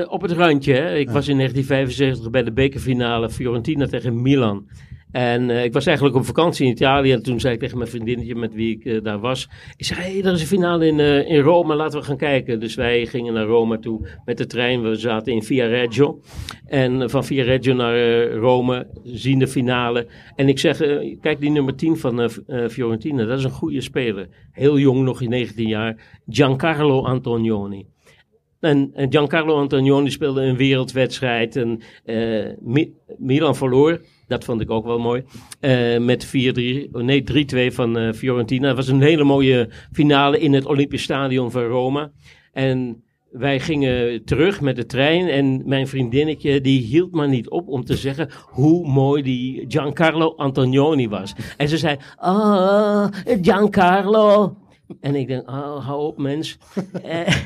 [0.09, 0.75] op het randje.
[0.75, 0.95] Hè.
[0.95, 4.67] Ik was in 1975 bij de bekerfinale Fiorentina tegen Milan.
[5.13, 7.13] En eh, ik was eigenlijk op vakantie in Italië.
[7.13, 9.49] En toen zei ik tegen mijn vriendinnetje met wie ik eh, daar was.
[9.77, 12.61] Ik zei, hey, er is een finale in, eh, in Rome, laten we gaan kijken.
[12.61, 14.83] Dus wij gingen naar Rome toe met de trein.
[14.83, 16.21] We zaten in Viareggio.
[16.67, 20.07] En eh, van Viareggio naar eh, Rome, zien de finale.
[20.37, 20.77] En ik zeg,
[21.21, 22.31] kijk die nummer 10 van
[22.71, 24.29] Fiorentina, dat is een goede speler.
[24.53, 26.21] Heel jong, nog in 19 jaar.
[26.29, 27.87] Giancarlo Antonioni.
[28.61, 31.57] En, en Giancarlo Antonioni speelde een wereldwedstrijd.
[31.57, 31.81] En
[32.61, 34.01] Mi- Milan verloor.
[34.31, 35.25] Dat vond ik ook wel mooi.
[35.61, 36.29] Eh, met 4-3,
[36.93, 37.23] oh nee
[37.71, 38.67] 3-2 van eh, Fiorentina.
[38.67, 42.11] Het was een hele mooie finale in het Olympisch Stadion van Rome.
[42.53, 45.29] En wij gingen terug met de trein.
[45.29, 50.35] En mijn vriendinnetje die hield maar niet op om te zeggen hoe mooi die Giancarlo
[50.37, 51.35] Antonioni was.
[51.57, 53.07] En ze zei, ah,
[53.43, 54.57] Giancarlo.
[55.01, 56.59] En ik denk, oh, hou op mens.
[57.03, 57.37] Eh,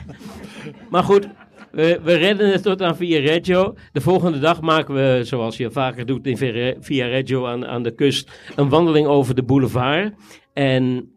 [0.91, 1.29] maar goed,
[1.75, 3.75] we, we redden het tot aan Viareggio.
[3.93, 7.95] De volgende dag maken we, zoals je vaker doet in Via- Viareggio aan, aan de
[7.95, 10.15] kust, een wandeling over de boulevard.
[10.53, 11.13] En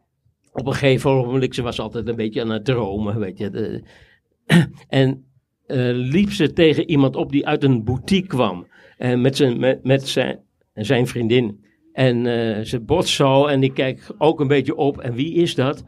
[0.52, 3.82] op een gegeven moment, ze was altijd een beetje aan het dromen, weet je.
[4.88, 5.26] En
[5.66, 8.68] eh, liep ze tegen iemand op die uit een boutique kwam.
[8.98, 10.40] En met zijn, met, met zijn,
[10.74, 11.66] zijn vriendin.
[11.94, 15.00] En eh, ze botst zo en ik kijk ook een beetje op.
[15.00, 15.84] En wie is dat?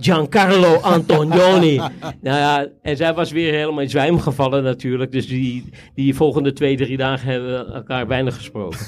[0.00, 1.76] Giancarlo Antonioni.
[2.22, 5.12] nou ja, en zij was weer helemaal in zwijm gevallen natuurlijk.
[5.12, 8.78] Dus die, die volgende twee, drie dagen hebben we elkaar weinig gesproken.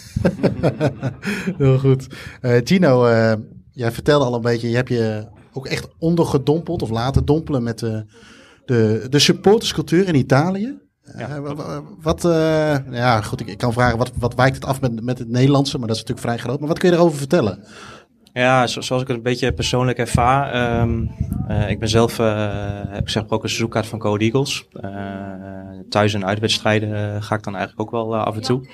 [1.59, 2.07] Heel goed.
[2.41, 3.33] Eh, Gino, eh,
[3.73, 7.79] jij vertelde al een beetje, je hebt je ook echt ondergedompeld of laten dompelen met
[7.79, 8.05] de,
[8.65, 10.79] de, de supporterscultuur in Italië.
[11.03, 14.65] Eh, wa- wa- wat, eh, ja goed, ik, ik kan vragen, wat, wat wijkt het
[14.65, 16.59] af met, met het Nederlandse, maar dat is natuurlijk vrij groot.
[16.59, 17.65] Maar wat kun je erover vertellen?
[18.33, 20.53] Ja, zo- zoals ik het een beetje persoonlijk ervaar.
[20.53, 21.07] ehm,
[21.49, 22.51] eh, ik ben zelf, eh,
[22.89, 24.67] heb ik zeg maar ook een seizoenkaart van Code Eagles.
[24.73, 24.91] Eh,
[25.89, 28.69] thuis- en uitwedstrijden ga ik dan eigenlijk ook wel af en toe.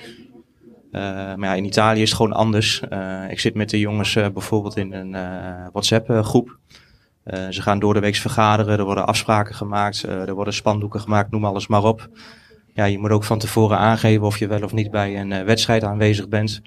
[0.91, 2.81] Maar ja, in Italië is het gewoon anders.
[3.29, 5.11] Ik zit met de jongens bijvoorbeeld in een
[5.71, 6.57] WhatsApp-groep.
[7.49, 11.45] ze gaan door de week vergaderen, er worden afspraken gemaakt, er worden spandoeken gemaakt, noem
[11.45, 12.07] alles maar op.
[12.73, 15.83] Ja, je moet ook van tevoren aangeven of je wel of niet bij een wedstrijd
[15.83, 16.61] aanwezig bent.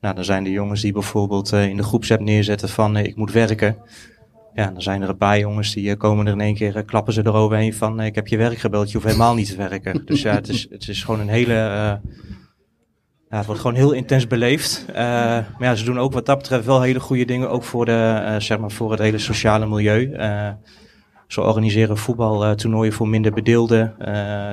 [0.00, 3.16] Nou, dan zijn er jongens die bijvoorbeeld eh, in de groepsapp neerzetten van eh, ik
[3.16, 3.76] moet werken.
[4.54, 7.12] Ja, dan zijn er een paar jongens die eh, komen er in één keer, klappen
[7.12, 10.02] ze eroverheen van ik heb je werk gebeld, je hoeft helemaal niet te werken.
[10.06, 11.52] Dus ja, het is, het is gewoon een hele,
[13.30, 14.84] ja, het wordt gewoon heel intens beleefd.
[14.94, 18.34] Maar ja, ze doen ook wat dat betreft wel hele goede dingen, ook voor, de,
[18.38, 20.16] zeg maar voor het hele sociale milieu.
[21.26, 23.94] Ze organiseren voetbaltoernooien voor minder bedeelden.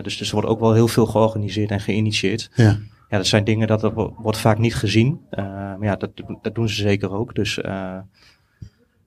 [0.04, 2.50] Dus, dus er wordt ook wel heel veel georganiseerd en geïnitieerd.
[2.56, 2.78] Ja.
[3.16, 5.20] Ja, dat zijn dingen dat er wo- wordt vaak niet gezien.
[5.30, 6.10] Eh, maar ja, dat,
[6.42, 7.36] dat doen ze zeker ook.
[7.36, 7.98] Dus eh,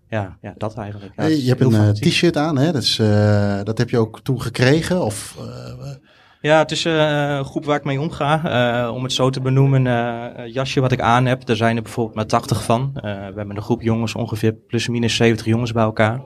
[0.08, 1.12] ja, ja, dat eigenlijk.
[1.16, 2.72] Ja, je hebt een eh, t-shirt aan, hè?
[2.72, 2.96] Dat, is,
[3.64, 5.02] dat heb je ook toen gekregen?
[5.04, 5.36] Of,
[6.40, 8.90] Ja, het is een groep waar ik mee omga.
[8.90, 12.16] Om het zo te benoemen, een jasje wat ik aan heb, daar zijn er bijvoorbeeld
[12.16, 12.90] maar 80 van.
[12.94, 16.20] We hebben een groep jongens, ongeveer plus minus 70 jongens bij elkaar.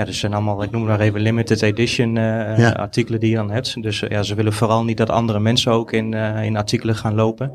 [0.00, 2.70] Ja, dus zijn allemaal, ik noem maar even limited edition eh, Ja.
[2.70, 3.82] artikelen die je dan hebt.
[3.82, 6.94] Dus eh, ja, ze willen vooral niet dat andere mensen ook in, eh, in artikelen
[6.94, 7.52] gaan lopen.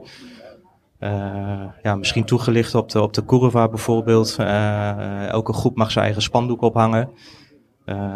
[1.84, 4.36] Ja, misschien toegelicht op de, op de Curva bijvoorbeeld.
[5.30, 7.10] Elke groep mag zijn eigen spandoek ophangen.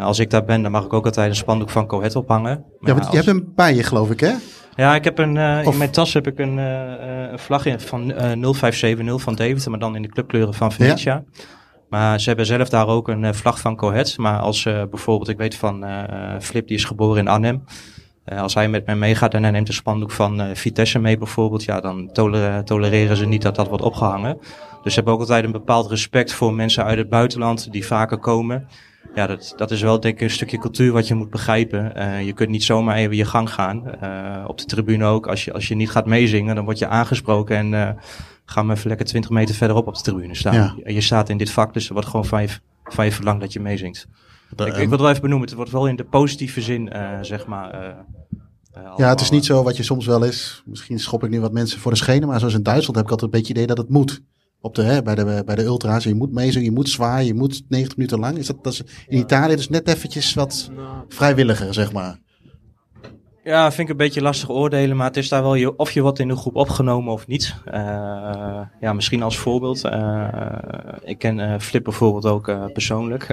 [0.00, 2.64] Als ik daar ben, dan mag ik ook altijd een spandoek van Cohet ophangen.
[2.78, 4.32] Maar ja, want je hebt hem bij je, geloof ik, hè?
[4.76, 7.66] ja, ik heb een, eh, Of- in mijn tas heb ik een, eh, een vlag
[7.66, 11.24] in van eh 0570 van Deventer, maar dan in de clubkleuren van Venetia.
[11.90, 14.18] Maar ze hebben zelf daar ook een eh, vlag van Cohet.
[14.18, 17.64] Maar als eh, bijvoorbeeld, ik weet van eh, Flip, die is geboren in Arnhem.
[18.24, 21.80] Als hij met mij meegaat en hij neemt een spandoek van Vitesse mee bijvoorbeeld, ja,
[21.80, 24.38] dan tolere- tolereren ze niet dat dat wordt opgehangen.
[24.82, 28.18] Dus ze hebben ook altijd een bepaald respect voor mensen uit het buitenland die vaker
[28.18, 28.68] komen.
[29.14, 31.92] Ja, dat, dat is wel denk ik een stukje cultuur wat je moet begrijpen.
[32.24, 33.82] Je kunt niet zomaar even je gang gaan.
[34.46, 35.26] Op de tribune ook.
[35.26, 37.98] Als je, als je niet gaat meezingen, dan word je aangesproken en
[38.50, 40.54] ga maar even lekker 20 meter verderop op de tribune staan.
[40.54, 40.74] Ja.
[40.84, 42.48] Je, je staat in dit vak, dus er wordt gewoon van je,
[42.84, 44.06] van je verlangd dat je meezingt.
[44.50, 46.92] ik, ik eh, wil het wel even benoemen, het wordt wel in de positieve zin,
[46.92, 47.70] eh, zeg maar.
[47.70, 50.62] eh, Ja, het is niet zo wat je soms wel is.
[50.66, 53.10] Misschien schop ik nu wat mensen voor de schenen, maar zoals in Duitsland heb ik
[53.10, 54.20] altijd een beetje het idee dat het moet.
[54.60, 57.34] Op de, hè, bij, de, bij de ultra's, je moet meezingen, je moet zwaaien, je
[57.34, 58.38] moet 90 minuten lang.
[58.38, 60.70] Is dat, dat is in Italië dus net eventjes wat
[61.08, 62.18] vrijwilliger, zeg maar.
[63.44, 66.02] Ja, vind ik een beetje lastig oordelen, maar het is daar wel je, of je
[66.02, 67.54] wordt in de groep opgenomen of niet.
[67.64, 69.84] Eh, ja, misschien als voorbeeld.
[69.84, 70.26] eh,
[71.04, 73.30] ik ken eh, Flip bijvoorbeeld ook persoonlijk.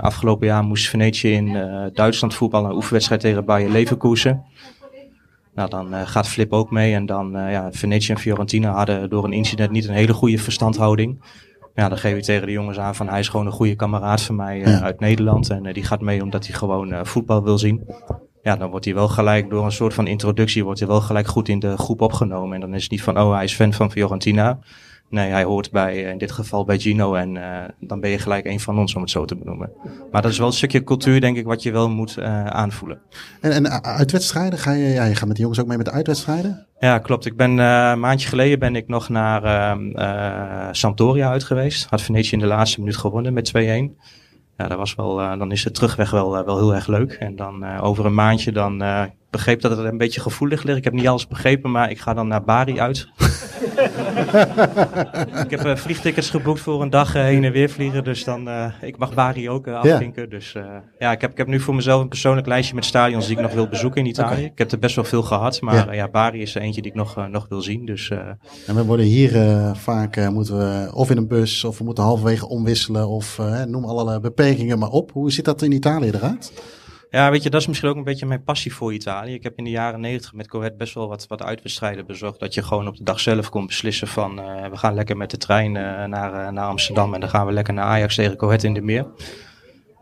[0.00, 1.52] Afgelopen jaar moest Venetië in
[1.92, 4.42] Duitsland voetballen, een oefenwedstrijd tegen Bayer Leverkusen.
[5.54, 9.32] Nou, dan gaat Flip ook mee en dan, ja, Venetië en Fiorentina hadden door een
[9.32, 11.24] incident niet een hele goede verstandhouding.
[11.74, 14.22] Ja, dan geef ik tegen de jongens aan van hij is gewoon een goede kameraad
[14.22, 14.80] van mij Ja.
[14.80, 15.50] uit Nederland.
[15.50, 17.84] En die gaat mee omdat hij gewoon voetbal wil zien
[18.44, 21.26] ja, dan wordt hij wel gelijk door een soort van introductie, wordt hij wel gelijk
[21.26, 22.54] goed in de groep opgenomen.
[22.54, 24.58] En dan is het niet van, oh, hij is fan van Fiorentina.
[25.10, 28.18] Nee, hij hoort bij, eh, in dit geval bij Gino en eh, dan ben je
[28.18, 29.70] gelijk een van ons, om het zo te benoemen.
[30.10, 32.98] Maar dat is wel een stukje cultuur, denk ik, wat je wel moet eh, aanvoelen.
[33.40, 35.86] En, en uh, uitwedstrijden, ga je, ja, je gaat met de jongens ook mee met
[35.86, 36.66] de uitwedstrijden?
[36.84, 37.26] Ja, klopt.
[37.26, 41.86] Ik ben eh, een maandje geleden ben ik nog naar ehm, eh, Sampdoria uit geweest.
[41.90, 43.58] Had Venetië in de laatste minuut gewonnen met 2-1.
[44.56, 47.12] Ja, dat was wel, eh, dan is de terugweg wel, eh, wel heel erg leuk.
[47.12, 48.82] En dan eh, over een maandje dan
[49.30, 50.78] begreep dat het een beetje gevoelig ligt.
[50.78, 53.08] Ik heb niet alles begrepen, maar ik ga dan naar Bari uit.
[55.44, 58.04] Ik heb eh, vliegtickets geboekt voor een dag eh, heen en weer vliegen.
[58.04, 60.30] Dus dan, eh, ik mag Bari ook afvinken.
[60.30, 60.54] Dus
[60.98, 63.42] ja, ik heb, ik heb nu voor mezelf een persoonlijk lijstje met stadions die ik
[63.42, 64.44] nog wil bezoeken in Italië.
[64.44, 66.08] Ik heb er best wel veel gehad, maar Ja.
[66.08, 67.86] Bari is er eentje die ik nog, nog wil zien.
[67.86, 68.10] Dus
[68.66, 69.32] En we worden hier
[69.74, 74.20] vaak, moeten we of in een bus, of we moeten halverwege omwisselen, of noem alle
[74.20, 75.12] beperkingen maar op.
[75.12, 76.52] Hoe zit dat in Italië eruit?
[77.10, 79.34] Ja, weet je, dat is misschien ook een beetje mijn passie voor Italië.
[79.34, 82.40] Ik heb in de jaren negentig met Coët best wel wat, wat uitwedstrijden bezocht.
[82.40, 85.30] Dat je gewoon op de dag zelf kon beslissen van eh, we gaan lekker met
[85.30, 88.36] de trein eh, naar, eh, naar Amsterdam en dan gaan we lekker naar Ajax tegen
[88.36, 89.06] Coët in de Meer.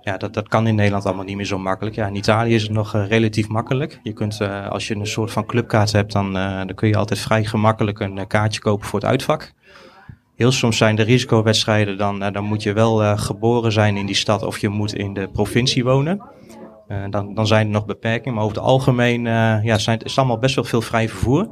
[0.02, 1.96] Ja, dat, dat kan in Nederland allemaal niet meer zo makkelijk.
[1.96, 4.00] Ja, in Italië is het nog relatief makkelijk.
[4.02, 7.20] Je kunt, als je een soort van clubkaart hebt, dan, eh, dan kun je altijd
[7.20, 9.52] vrij gemakkelijk een kaartje kopen voor het uitvak.
[10.34, 14.42] Heel soms zijn de risicowedstrijden, dan, dan moet je wel geboren zijn in die stad
[14.42, 16.22] of je moet in de provincie wonen.
[16.92, 20.18] Eh, dan, dan zijn er nog beperkingen, maar over het algemeen eh, ja, zijn, is
[20.18, 21.48] allemaal best wel veel vrij vervoer.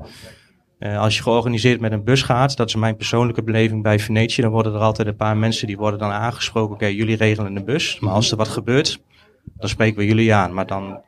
[0.78, 4.42] Eh, als je georganiseerd met een bus gaat, dat is mijn persoonlijke beleving bij Venetië,
[4.42, 6.74] dan worden er altijd een paar mensen die worden dan aangesproken.
[6.74, 9.00] Oké, jullie regelen een bus, maar als er wat gebeurt,
[9.44, 10.54] dan spreken we jullie aan.
[10.54, 11.00] Maar dan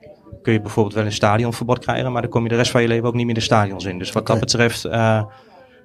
[0.42, 2.88] kun je bijvoorbeeld wel een stadionverbod krijgen, maar dan kom je de rest van je
[2.88, 3.98] leven ook niet meer de stadions in.
[3.98, 4.84] Dus wat dat betreft,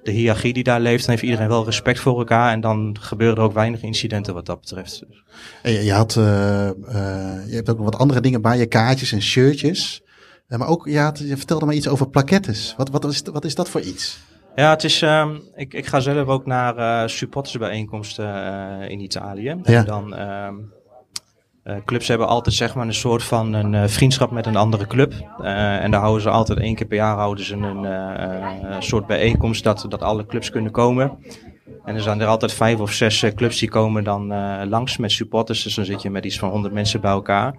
[0.02, 3.36] de hiërarchie die daar leeft, dan heeft iedereen wel respect voor elkaar en dan gebeuren
[3.36, 5.02] er ook weinig incidenten wat dat betreft.
[5.62, 6.74] En je, je had, eh, eh,
[7.48, 10.02] je hebt ook nog wat andere dingen bij je, kaartjes en shirtjes.
[10.48, 12.74] Eh, maar ook, je, had, je vertelde me iets over plaquettes.
[12.76, 14.18] Wat, wat, is, wat is dat voor iets?
[14.56, 19.56] Ja, het is, ehm, ik, ik ga zelf ook naar supportersbijeenkomsten in Italië.
[19.62, 19.78] Ja.
[19.78, 20.54] En dan, ehm,
[21.68, 24.86] eh, clubs hebben altijd zeg maar een soort van een eh, vriendschap met een andere
[24.86, 25.12] club.
[25.42, 29.64] Eh, en daar houden ze altijd één keer per jaar houden ze een soort bijeenkomst
[29.64, 31.18] dat, dat alle clubs kunnen komen.
[31.84, 34.26] En er zijn er altijd vijf of zes clubs die komen dan
[34.68, 35.62] langs met supporters.
[35.62, 37.54] Dus dan zit je met iets van honderd mensen bij elkaar.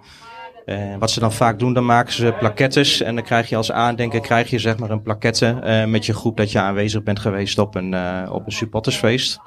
[0.98, 3.02] Wat ze dan vaak doen, dan maken ze plaquettes.
[3.02, 6.36] En dan krijg je als aandenken krijg je zeg maar een plaquette met je groep
[6.36, 7.94] dat je aanwezig bent geweest op een,
[8.30, 9.40] op een supportersfeest.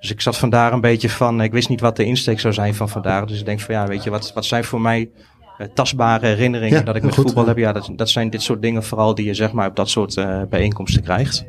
[0.00, 2.74] Dus ik zat vandaar een beetje van, ik wist niet wat de insteek zou zijn
[2.74, 3.24] van vandaag.
[3.24, 5.10] Dus ik denk van ja, weet je, wat, wat zijn voor mij
[5.58, 7.56] eh, tastbare herinneringen Ja, dat ik met goed, voetbal heb?
[7.56, 10.16] Ja, dat, dat zijn dit soort dingen vooral die je zeg maar op dat soort
[10.16, 11.44] eh, bijeenkomsten krijgt.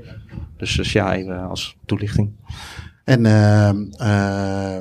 [0.57, 2.31] Dus, dus ja, even als toelichting.
[3.03, 4.77] En ehm, eh,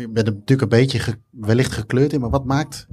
[0.00, 2.86] ik ben er natuurlijk een beetje ge- wellicht gekleurd in, maar wat maakt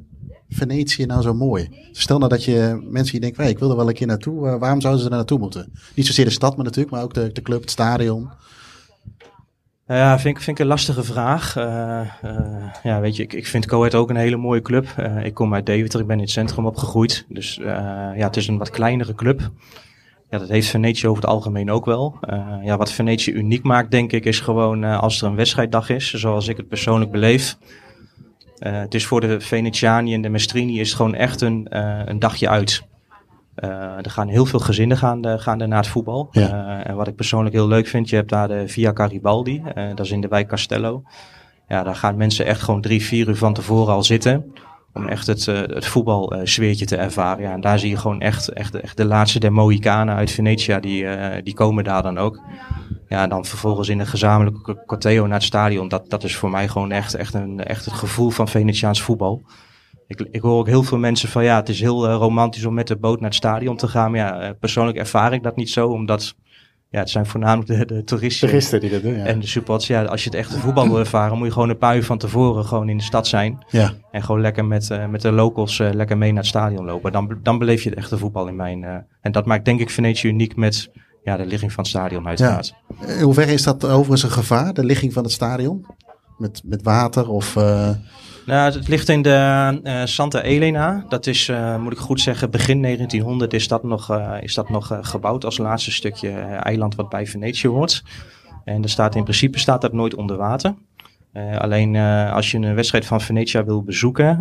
[0.49, 1.69] Venetië nou zo mooi?
[1.91, 4.57] Stel nou dat je mensen die denken, hey, ik wil er wel een keer naartoe,
[4.57, 5.71] waarom zouden ze er naartoe moeten?
[5.95, 8.29] Niet zozeer de stad, maar natuurlijk, maar ook de, de club, het stadion.
[9.95, 11.55] Ja, vind ik, vind ik een lastige vraag.
[11.55, 14.87] Eh, eh, ja, weet je, ik, ik vind Coët ook een hele mooie club.
[14.97, 17.25] Eh, ik kom uit Deventer, ik ben in het centrum opgegroeid.
[17.29, 19.51] Dus ja, het is een wat kleinere club.
[20.29, 22.19] Ja, dat heeft Venetië over het algemeen ook wel.
[22.63, 26.47] Ja, wat Venetië uniek maakt, denk ik, is gewoon als er een wedstrijddag is, zoals
[26.47, 27.57] ik het persoonlijk beleef.
[28.59, 31.67] Het is voor de Venetiani en de Mestrini is het gewoon echt een,
[32.09, 32.87] een dagje uit.
[33.59, 33.69] Eh,
[34.05, 36.27] er gaan heel veel gezinnen gaan, eh, gaan er naar het voetbal.
[36.31, 36.79] Ja.
[36.79, 39.61] Eh, en wat ik persoonlijk heel leuk vind, je hebt daar de Via Garibaldi.
[39.75, 41.03] eh, dat is in de wijk Castello.
[41.67, 44.53] Ja, daar gaan mensen echt gewoon drie, vier uur van tevoren al zitten.
[44.93, 47.43] Om echt het, eh, het voetbalsfeertje te ervaren.
[47.43, 50.79] Ja, en daar zie je gewoon echt, echt, echt de laatste der Mohikanen uit Venetia.
[50.79, 52.39] Die, eh, die komen daar dan ook.
[53.07, 55.87] Ja, en dan vervolgens in een gezamenlijke corteo naar het stadion.
[55.87, 59.41] Dat, dat is voor mij gewoon echt, echt, een, echt het gevoel van Venetiaans voetbal.
[60.09, 62.73] Ik, ik hoor ook heel veel mensen van ja, het is heel eh, romantisch om
[62.73, 64.11] met de boot naar het stadion te gaan.
[64.11, 66.35] Maar ja, eh, persoonlijk ervaar ik dat niet zo, omdat
[66.89, 68.47] ja, het zijn voornamelijk de, de toeristen.
[68.47, 69.25] Toeristen die dat doen, ja.
[69.25, 71.77] En de supporters, ja, als je het echte voetbal wil ervaren, moet je gewoon een
[71.77, 73.65] paar uur van tevoren gewoon in de stad zijn.
[73.69, 73.93] Ja.
[74.11, 77.11] En gewoon lekker met, eh, met de locals lekker mee naar het stadion lopen.
[77.11, 78.83] Dan, dan beleef je het echte voetbal in mijn.
[79.21, 80.91] en dat maakt denk ik Venetië uniek met
[81.23, 82.75] ja, de ligging van het stadion uiteraard.
[83.07, 85.85] In hoeverre is dat overigens een gevaar, de ligging van het stadion?
[86.37, 87.55] Met, met water of...
[88.49, 91.05] Nou, het ligt in de eh, Santa Elena.
[91.09, 94.69] Dat is, eh, moet ik goed zeggen, begin 1900 is dat nog, eh, is dat
[94.69, 96.29] nog gebouwd als laatste stukje
[96.63, 98.03] eiland wat bij Venetië hoort.
[98.65, 100.75] En er staat in principe staat dat nooit onder water.
[101.57, 101.95] Alleen
[102.31, 104.39] als je een wedstrijd van Venetia wil bezoeken,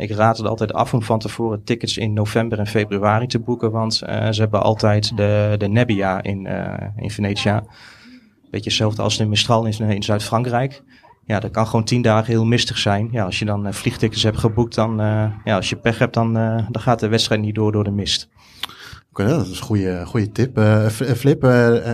[0.00, 3.70] ik raad het altijd af om van tevoren tickets in november en februari te boeken,
[3.70, 6.48] want ze hebben altijd de, de Nebbia in,
[6.96, 7.64] in Venetia.
[8.50, 10.82] Beetje hetzelfde als de Mistral in, in Zuid-Frankrijk.
[11.26, 13.08] Ja, dat kan gewoon tien dagen heel mistig zijn.
[13.10, 16.14] Ja, als je dan eh, vliegtickets hebt geboekt, dan, eh, ja, als je pech hebt,
[16.14, 18.28] dan, eh, dan gaat de wedstrijd niet door door de mist.
[19.10, 20.60] Oké, dat is een goede, goede tip.
[21.16, 21.44] Flip,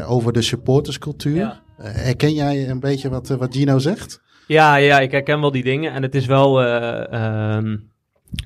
[0.07, 1.37] over de supporterscultuur.
[1.37, 1.61] Ja.
[1.83, 4.21] Herken jij een beetje wat, wat Gino zegt?
[4.47, 5.93] Ja, ja, ik herken wel die dingen.
[5.93, 7.77] En het is wel, eh ehm,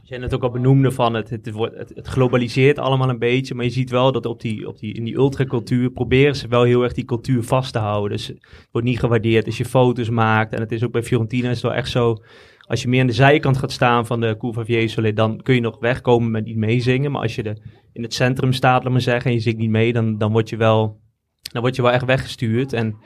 [0.00, 3.54] als jij het ook al benoemde van het, het, het, het globaliseert allemaal een beetje.
[3.54, 6.62] Maar je ziet wel dat op die, op die, in die ultracultuur proberen ze wel
[6.62, 8.16] heel erg die cultuur vast te houden.
[8.16, 10.52] Dus het wordt niet gewaardeerd als je foto's maakt.
[10.52, 12.22] En het is ook bij Fiorentina is het wel echt zo.
[12.66, 15.60] Als je meer aan de zijkant gaat staan van de Cour Vier dan kun je
[15.60, 17.10] nog wegkomen met niet meezingen.
[17.10, 17.58] Maar als je er
[17.92, 20.48] in het centrum staat, laat maar zeggen, en je zingt niet mee, dan, dan word
[20.48, 21.00] je wel,
[21.52, 22.72] dan word je wel echt weggestuurd.
[22.72, 22.96] En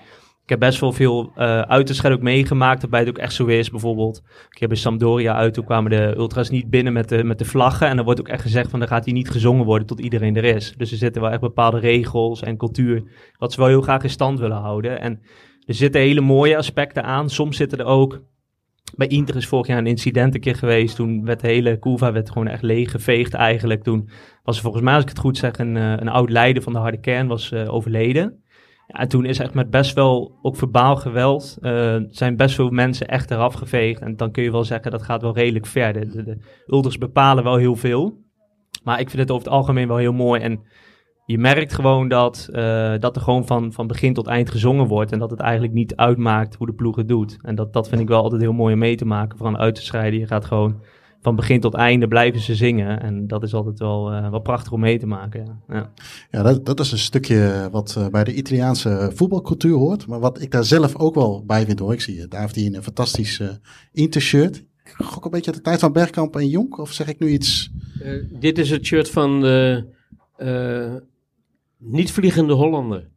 [0.49, 3.71] ik heb best wel veel uh, ook meegemaakt, waarbij het ook echt zo is.
[3.71, 7.39] Bijvoorbeeld, ik heb bij Sampdoria uit, toen kwamen de ultras niet binnen met de, met
[7.39, 7.89] de vlaggen.
[7.89, 10.37] En dan wordt ook echt gezegd van, dan gaat hier niet gezongen worden tot iedereen
[10.37, 10.75] er is.
[10.77, 13.03] Dus er zitten wel echt bepaalde regels en cultuur,
[13.39, 15.01] wat ze wel heel graag in stand willen houden.
[15.01, 15.21] En
[15.67, 17.31] er zitten hele mooie aspecten aan.
[17.31, 18.23] Soms zitten er ook,
[18.97, 20.97] bij Inter is vorig jaar een incident een keer geweest.
[20.97, 23.83] Toen werd de hele Couva werd gewoon echt leeggeveegd eigenlijk.
[23.83, 24.09] Toen
[24.43, 26.73] was er volgens mij, als ik het goed zeg, een, uh, een oud leider van
[26.73, 28.43] de harde kern was uh, overleden.
[28.89, 33.09] En toen is echt met best wel, ook verbaal geweld, uh, zijn best veel mensen
[33.09, 34.01] echt eraf geveegd.
[34.01, 35.93] En dan kun je wel zeggen, dat gaat wel redelijk ver.
[35.93, 38.27] De, de, de ultras bepalen wel heel veel.
[38.85, 40.41] Maar ik vind het over het algemeen wel heel mooi.
[40.41, 40.61] En
[41.27, 45.13] je merkt gewoon dat, uh, dat er gewoon van, van begin tot eind gezongen wordt.
[45.13, 47.39] En dat het eigenlijk niet uitmaakt hoe de ploeg het doet.
[47.43, 49.39] En dat, dat vind ik wel altijd heel mooi om mee te maken.
[49.39, 50.21] Van uit te scheiden.
[50.21, 50.83] Je gaat gewoon
[51.21, 53.01] van begin tot einde blijven ze zingen.
[53.01, 55.45] En dat is altijd wel, uh, wel prachtig om mee te maken.
[55.45, 55.93] Ja, ja.
[56.31, 60.07] ja dat, dat, is een stukje wat uh, bij de Italiaanse voetbalcultuur hoort.
[60.07, 61.93] Maar wat ik daar zelf ook wel bij vind hoor.
[61.93, 63.49] Ik zie daar heeft hij een fantastisch uh,
[63.93, 64.57] intershirt.
[64.85, 66.79] Ik gok een beetje de tijd van Bergkamp en Jonk.
[66.79, 67.71] Of zeg ik nu iets?
[68.03, 69.85] Uh, dit is het shirt van de
[71.79, 73.09] niet vliegende Hollander.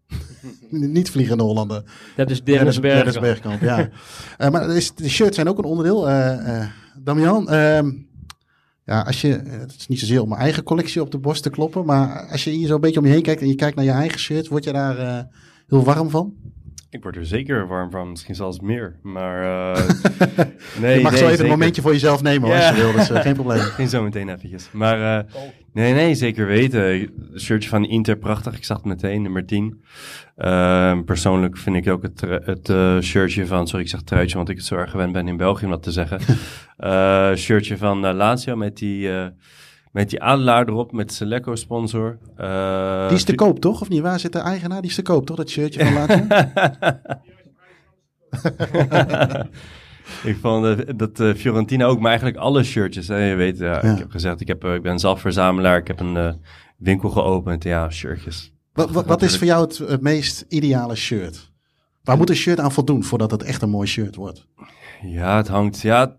[0.70, 1.84] niet vliegende Hollander.
[2.16, 3.14] Dat is Dennis, Bergkamp.
[3.14, 3.90] Dennis Bergkamp, ja.
[4.40, 6.08] uh, maar de shirts zijn ook een onderdeel.
[7.00, 7.92] Damian, uh,
[8.86, 11.50] ja, als je, het is niet zozeer om mijn eigen collectie op de borst te
[11.50, 13.76] kloppen, maar als je hier zo een beetje om je heen kijkt en je kijkt
[13.76, 15.20] naar je eigen shirt, word je daar uh,
[15.68, 16.34] heel warm van?
[16.92, 18.96] Ik word er zeker warm van, misschien zelfs meer.
[19.02, 19.84] Maar uh,
[20.82, 21.44] nee, je mag nee, zo even zeker.
[21.44, 22.68] een momentje voor jezelf nemen hoor, Ja.
[22.68, 23.60] als je wil, dus uh, geen probleem.
[23.78, 24.70] Geen zo meteen eventjes.
[24.72, 25.34] Maar uh,
[25.74, 27.10] nee, nee, zeker weten.
[27.38, 28.56] Shirtje van Inter, prachtig.
[28.58, 29.82] Ik zag het meteen, nummer 10.
[30.38, 32.72] Uh, persoonlijk vind ik ook het, het
[33.04, 35.66] shirtje van, sorry ik zeg truitje, want ik het zo erg gewend ben in België
[35.66, 36.20] om dat te zeggen.
[37.44, 39.10] shirtje van Lazio met die,
[39.92, 42.18] met die adelaar erop, met Seleco sponsor.
[42.40, 44.02] Uh, die is te koop toch, of niet?
[44.02, 44.82] Waar zit de eigenaar?
[44.82, 46.26] Die is te koop toch, dat shirtje van Lazio?
[50.32, 53.08] ik vond uh, dat uh, Fiorentina ook, maar eigenlijk alle shirtjes.
[53.08, 53.92] Hè, je weet, ja, ja.
[53.92, 55.78] ik heb gezegd, ik, heb, uh, ik ben zelf verzamelaar.
[55.78, 56.42] Ik heb een
[56.78, 57.64] winkel geopend.
[57.64, 58.54] Ja, shirtjes.
[58.74, 61.52] Wat, wat, wat is voor jou het, het, meest ideale shirt?
[62.04, 64.48] Waar moet een shirt aan voldoen voordat het echt een mooi shirt wordt?
[65.02, 65.82] Ja, het hangt.
[65.82, 66.18] Ja,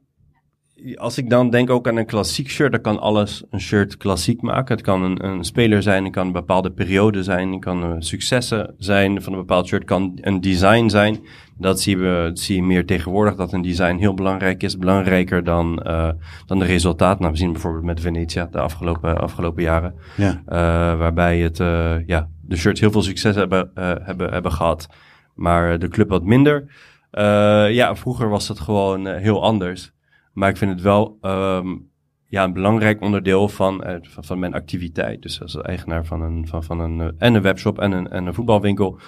[0.94, 4.42] als ik dan denk ook aan een klassiek shirt, dan kan alles een shirt klassiek
[4.42, 4.74] maken.
[4.76, 7.94] Het kan een, een speler zijn, het kan een bepaalde periode zijn, het kan uh,
[7.98, 11.18] successen zijn van een bepaald shirt, het kan een design zijn.
[11.58, 15.44] Dat zien we, dat zie je meer tegenwoordig, dat een design heel belangrijk is, belangrijker
[15.44, 16.08] dan, uh,
[16.46, 17.18] dan de resultaat.
[17.18, 20.42] Nou, we zien bijvoorbeeld met Venetia de afgelopen, afgelopen jaren, ja.
[20.48, 21.56] uh, waarbij het,
[22.06, 23.70] ja, de shirts heel veel succes hebben,
[24.02, 24.88] hebben, hebben gehad,
[25.34, 26.64] maar de club wat minder.
[27.70, 29.92] ja, vroeger was het gewoon heel anders.
[30.32, 31.90] Maar ik vind het wel um,
[32.26, 35.22] ja, een belangrijk onderdeel van, uh, van, van, mijn activiteit.
[35.22, 38.34] Dus als eigenaar van een, van, van een, en een webshop en een, en een
[38.34, 38.98] voetbalwinkel...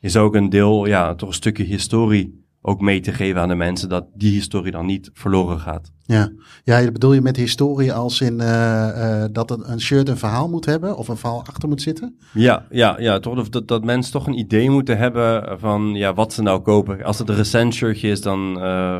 [0.00, 3.54] is ook een deel, ja, toch een stukje historie ook mee te geven aan de
[3.54, 3.88] mensen...
[3.88, 5.92] dat die historie dan niet verloren gaat.
[6.02, 6.32] Ja,
[6.64, 10.64] ja bedoel je met historie als in uh, dat een, een, shirt een verhaal moet
[10.64, 10.96] hebben...
[10.96, 12.18] of een verhaal achter moet zitten?
[12.32, 16.32] Ja, ja, ja toch, dat, dat mensen toch een idee moeten hebben van ja, wat
[16.32, 17.04] ze nou kopen.
[17.04, 18.96] Als het een recent shirtje is, dan, uh,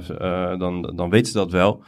[0.58, 1.82] dan, dan weten ze dat wel.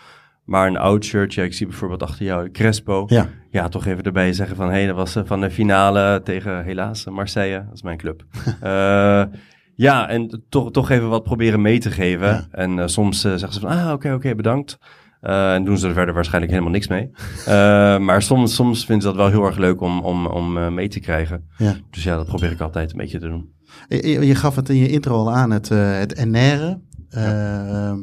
[0.44, 3.04] Maar een oud shirtje, ik zie bijvoorbeeld achter jou Crespo.
[3.06, 3.28] Ja.
[3.50, 4.66] Ja, toch even erbij zeggen van...
[4.66, 7.64] hé, hey, dat was van de finale tegen, helaas, Marseille.
[7.64, 8.24] Dat is mijn club.
[8.64, 9.22] uh,
[9.76, 12.28] ja, en toch, toch even wat proberen mee te geven.
[12.28, 12.46] Ja.
[12.50, 14.78] En uh, soms uh, zeggen ze van, ah, oké, okay, oké, okay, bedankt.
[15.22, 17.10] Uh, en doen ze er verder waarschijnlijk helemaal niks mee.
[18.06, 21.00] maar soms, soms vinden ze dat wel heel erg leuk om, om, om mee te
[21.00, 21.48] krijgen.
[21.58, 21.76] Ja.
[21.90, 23.52] Dus ja, dat probeer ik altijd een beetje te doen.
[23.88, 26.78] Je, je gaf het in je intro al aan, het, het NR.
[27.08, 27.96] Ja.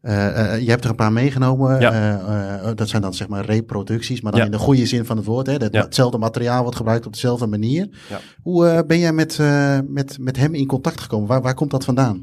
[0.00, 1.80] Eh, eh, je hebt er een paar meegenomen.
[1.80, 1.92] Ja.
[2.62, 4.46] Eh, dat zijn dan zeg maar reproducties, maar dan Ja.
[4.46, 5.46] in de goede zin van het woord.
[5.46, 5.58] Hè?
[5.58, 5.82] Dat, Ja.
[5.82, 7.88] Hetzelfde materiaal wordt gebruikt op dezelfde manier.
[8.42, 9.38] Hoe ben jij met,
[9.88, 11.28] met, met hem in contact gekomen?
[11.28, 12.16] Waar, waar komt dat vandaan?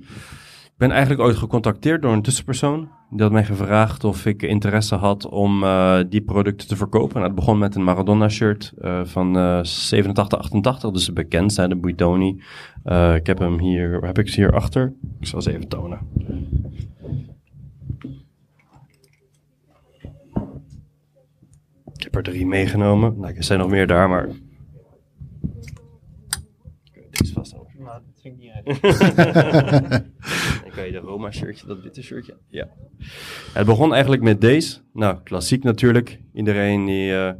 [0.66, 2.90] Ik ben eigenlijk ooit gecontacteerd door een tussenpersoon.
[3.10, 5.64] Die had mij gevraagd of ik interesse had om
[6.10, 7.16] die producten te verkopen.
[7.16, 8.74] Nou, het begon met een Maradona-shirt
[9.04, 10.92] van eh 87, 88.
[10.92, 12.42] Dus bekend zijn, de Buitoni.
[13.16, 14.94] Ik heb hem hier, heb ik ze hier achter?
[15.20, 16.00] Ik zal ze even tonen.
[21.98, 23.20] Ik heb er drie meegenomen.
[23.20, 24.30] Nou, er zijn nog meer daar, maar...
[27.10, 27.68] Deze vast ook.
[27.78, 28.82] Nou, dat vind ik niet
[30.64, 32.38] Dan kan je de Roma shirtje, dat witte shirtje.
[32.50, 32.70] Ja.
[33.54, 34.78] Het begon eigenlijk met deze.
[34.94, 36.20] Nou, klassiek natuurlijk.
[36.34, 37.34] Iedereen die eh,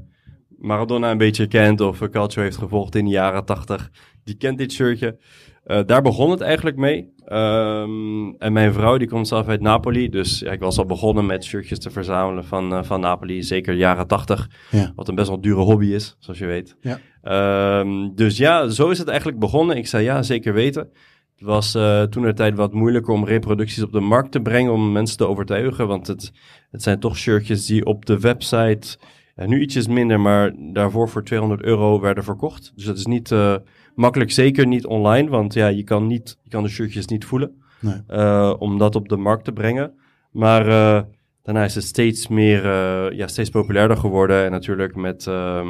[0.58, 3.92] Maradona een beetje kent of uh, Calcio heeft gevolgd in de jaren 80,
[4.24, 5.18] die kent dit shirtje.
[5.64, 7.14] Eh, daar begon het eigenlijk mee.
[7.28, 10.10] Ehm, en mijn vrouw die komt zelf uit Napoli.
[10.10, 13.44] Dus ja, ik was al begonnen met shirtjes te verzamelen van, eh, van Napoli.
[13.44, 14.50] Zeker de jaren 80.
[14.72, 14.92] Ja.
[14.96, 16.76] Wat een best wel dure hobby is, zoals je weet.
[16.82, 17.00] Ja.
[17.22, 19.78] Ehm, dus ja, zo is het eigenlijk begonnen.
[19.78, 20.90] Ik zei ja, zeker weten.
[21.36, 24.72] Het was eh, toen de tijd wat moeilijker om reproducties op de markt te brengen.
[24.72, 25.88] Om mensen te overtuigen.
[25.88, 26.32] Want het,
[26.72, 28.98] het zijn toch shirtjes die op de website...
[29.36, 32.72] ja, nu ietsjes minder, maar daarvoor voor 200 euro werden verkocht.
[32.76, 33.56] Dus dat is niet eh,
[33.98, 34.32] makkelijk.
[34.32, 35.30] Zeker niet online.
[35.30, 37.62] Want ja, je kan, niet, je kan de shirtjes niet voelen.
[37.80, 38.02] Nee.
[38.08, 39.94] eh, om dat op de markt te brengen.
[40.32, 41.04] Maar eh,
[41.44, 44.46] daarna is het steeds meer, eh, ja, steeds populairder geworden.
[44.46, 45.68] En natuurlijk met, ehm,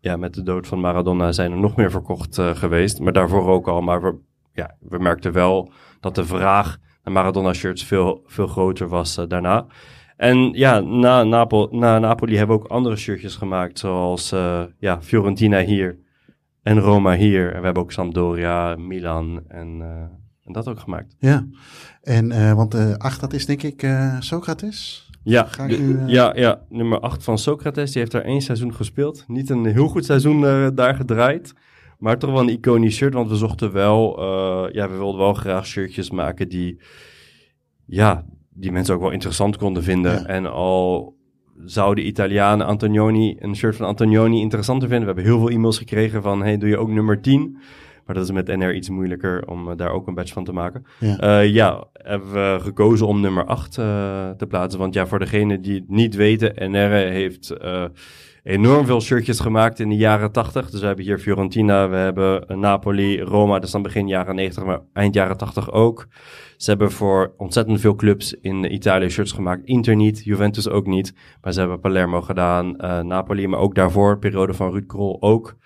[0.00, 3.00] ja, met de dood van Maradona zijn er nog meer verkocht geweest.
[3.00, 3.80] Maar daarvoor ook al.
[3.80, 4.14] Maar we,
[4.52, 9.66] ja, we merkten wel dat de vraag naar Maradona shirts veel, veel groter was daarna.
[10.16, 13.78] En ja, na, na Napoli hebben we ook andere shirtjes gemaakt.
[13.78, 14.30] Zoals
[14.78, 15.98] ja, Fiorentina hier
[16.62, 17.52] en Roma hier.
[17.52, 19.88] En we hebben ook Sampdoria, Milan en, eh,
[20.44, 21.16] en dat ook gemaakt.
[21.18, 21.46] Ja,
[22.02, 23.88] en eh, want eh acht, dat is denk ik
[24.18, 25.08] Socrates.
[25.22, 27.90] Ja, de- nu, ja, ja, nummer 8 van Socrates.
[27.90, 29.24] Die heeft daar één seizoen gespeeld.
[29.26, 30.40] Niet een heel goed seizoen
[30.74, 31.54] daar gedraaid.
[31.98, 33.14] Maar toch wel een iconisch shirt.
[33.14, 34.22] Want we zochten wel...
[34.72, 36.80] ja, we wilden wel graag shirtjes maken die...
[37.86, 40.12] Ja, die mensen ook wel interessant konden vinden.
[40.12, 40.26] Ja.
[40.26, 41.16] En al
[41.64, 43.36] zouden Italianen Antonioni...
[43.38, 45.06] Een shirt van Antonioni interessanter vinden.
[45.08, 46.42] We hebben heel veel e-mails gekregen van...
[46.42, 47.58] Hey, doe je ook nummer 10?
[48.06, 50.52] Maar dat is met NR iets moeilijker om eh, daar ook een badge van te
[50.52, 50.84] maken.
[50.98, 51.18] Ja.
[51.18, 54.80] Eh, ja, hebben we gekozen om nummer 8 eh, te plaatsen.
[54.80, 57.84] Want ja, voor degenen die het niet weten, NR heeft eh,
[58.42, 60.70] enorm veel shirtjes gemaakt in de jaren 80.
[60.70, 64.64] Dus we hebben hier Fiorentina, we hebben Napoli, Roma, dat is dan begin jaren 90,
[64.64, 66.08] maar eind jaren 80 ook.
[66.56, 69.64] Ze hebben voor ontzettend veel clubs in Italië shirts gemaakt.
[69.64, 71.14] Inter niet, Juventus ook niet.
[71.42, 75.56] Maar ze hebben Palermo gedaan, eh, Napoli, maar ook daarvoor, periode van Ruud Krol ook.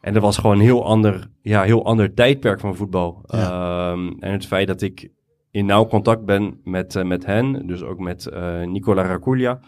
[0.00, 3.22] En dat was gewoon een heel ander, ja, heel ander tijdperk van voetbal.
[3.26, 5.10] Ehm, en het feit dat ik
[5.50, 9.60] in nauw contact ben met, eh, met hen, dus ook met eh, Nicola Raculia,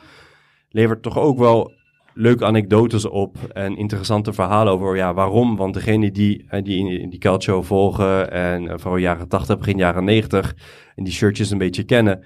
[0.68, 1.72] levert toch ook wel
[2.18, 5.56] leuke anekdotes op en interessante verhalen over ja, waarom.
[5.56, 10.56] Want degene die, die die calcio volgen en eh, vooral jaren 80, begin jaren 90
[10.94, 12.24] en die shirtjes een beetje kennen,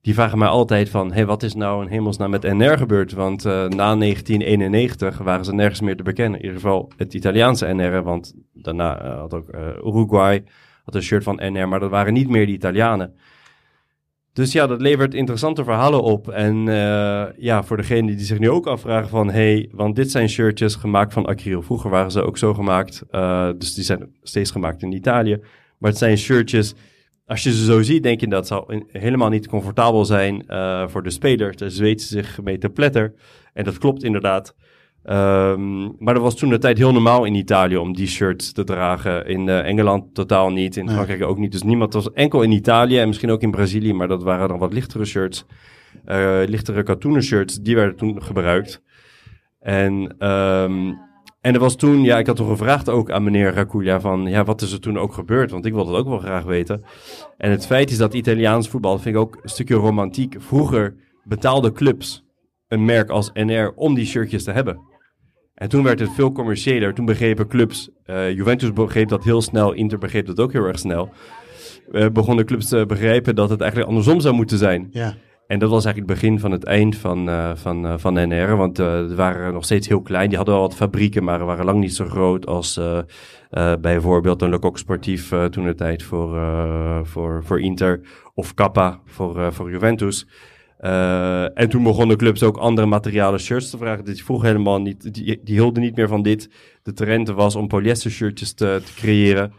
[0.00, 3.12] die vragen mij altijd van, hey, wat is nou in hemelsnaam met NR gebeurd?
[3.12, 6.38] Want eh, na 1991 waren ze nergens meer te bekennen.
[6.38, 9.48] In ieder geval het Italiaanse NR, want daarna eh, had ook
[9.84, 10.44] Uruguay
[10.84, 13.14] had een shirt van NR, maar dat waren niet meer de Italianen.
[14.36, 16.28] Dus ja, dat levert interessante verhalen op.
[16.28, 19.30] En eh, ja, voor degenen die zich nu ook afvragen van...
[19.30, 21.62] hey, want dit zijn shirtjes gemaakt van acryl.
[21.62, 23.02] Vroeger waren ze ook zo gemaakt.
[23.10, 25.38] eh, dus die zijn steeds gemaakt in Italië.
[25.78, 26.74] Maar het zijn shirtjes...
[27.26, 31.02] Als je ze zo ziet, denk je dat zou helemaal niet comfortabel zijn eh, voor
[31.02, 31.56] de spelers.
[31.56, 33.12] Daar zweet ze zich mee te.
[33.52, 34.54] En dat klopt inderdaad.
[35.06, 38.64] Ehm, maar dat was toen de tijd heel normaal in Italië om die shirts te
[38.64, 39.26] dragen.
[39.26, 40.88] In eh, Engeland totaal niet, in.
[40.88, 41.52] Frankrijk ook niet.
[41.52, 44.58] Dus niemand was enkel in Italië en misschien ook in Brazilië, maar dat waren dan
[44.58, 45.44] wat lichtere shirts.
[46.04, 48.82] Eh, lichtere katoenen shirts, die werden toen gebruikt.
[49.60, 50.92] En, ehm,
[51.40, 54.44] en er was toen, ja, ik had toen gevraagd ook aan meneer Raculia van, ja,
[54.44, 55.50] wat is er toen ook gebeurd?
[55.50, 56.84] Want ik wilde het ook wel graag weten.
[57.36, 60.36] En het feit is dat Italiaans voetbal, dat vind ik ook een stukje romantiek.
[60.38, 60.94] Vroeger
[61.24, 62.24] betaalden clubs
[62.68, 64.94] een merk als NR om die shirtjes te hebben.
[65.56, 66.94] En toen werd het veel commerciëler.
[66.94, 70.78] Toen begrepen clubs, eh, Juventus begreep dat heel snel, Inter begreep dat ook heel erg
[70.78, 71.08] snel.
[71.92, 74.88] Eh, begonnen clubs te begrijpen dat het eigenlijk andersom zou moeten zijn.
[74.90, 75.14] Ja,
[75.46, 78.56] En dat was eigenlijk het begin van het eind van, eh, van, van NR.
[78.56, 80.28] Want ze waren nog steeds heel klein.
[80.28, 82.80] Die hadden wel wat fabrieken, maar waren lang niet zo groot als
[83.80, 86.38] bijvoorbeeld een Le Coq Sportief toen de tijd voor,
[87.02, 88.00] voor, voor Inter.
[88.34, 90.26] Of Kappa voor, voor Juventus.
[90.78, 94.04] Eh, en toen begonnen clubs ook andere materialen shirts te vragen.
[94.04, 96.50] Die vroeg helemaal niet, die, die hielden niet meer van dit.
[96.82, 99.52] De trend was om polyester shirtjes te, te creëren.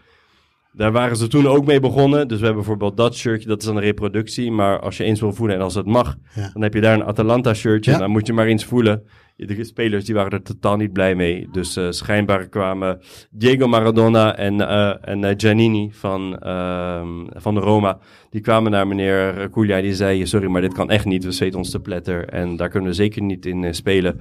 [0.74, 2.28] daar waren ze toen ook mee begonnen.
[2.28, 4.52] Dus we hebben bijvoorbeeld dat shirtje, dat is een reproductie.
[4.52, 6.50] Maar als je eens wil voelen en als het mag, Ja.
[6.54, 7.92] dan heb je daar een Atalanta shirtje.
[7.92, 7.98] Ja.
[7.98, 9.04] Dan moet je maar eens voelen.
[9.38, 11.48] De spelers die waren er totaal niet blij mee.
[11.52, 13.00] Dus eh, schijnbaar kwamen
[13.32, 17.98] Diego Maradona en, eh, en eh, Giannini van, ehm, van de Roma.
[18.30, 19.82] Die kwamen naar meneer Cuglia.
[19.82, 21.24] Die zei, sorry, maar dit kan echt niet.
[21.24, 22.30] We zweten ons te pletter.
[22.30, 24.20] En daar kunnen we zeker niet in spelen.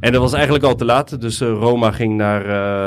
[0.00, 1.20] En dat was eigenlijk al te laat.
[1.20, 2.44] Dus Roma ging naar,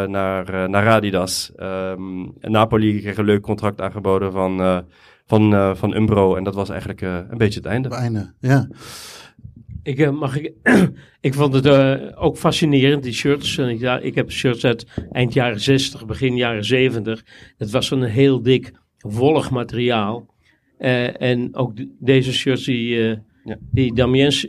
[0.10, 1.52] naar, naar Adidas.
[1.56, 4.84] Ehm, Napoli kreeg een leuk contract aangeboden van,
[5.26, 6.36] van, van Umbro.
[6.36, 7.90] En dat was eigenlijk een beetje het einde,
[8.40, 8.68] ja.
[9.84, 10.54] Ik, eh, mag ik,
[11.22, 13.58] ik vond het eh, ook fascinerend, die shirts.
[13.58, 17.24] En ik, ja, ik heb shirts uit eind jaren 60, begin jaren 70.
[17.58, 20.34] Het was zo'n heel dik, wollig materiaal.
[20.78, 22.88] Eh, en ook de- deze shirts die,
[23.44, 23.58] Ja.
[23.72, 24.48] die Damiens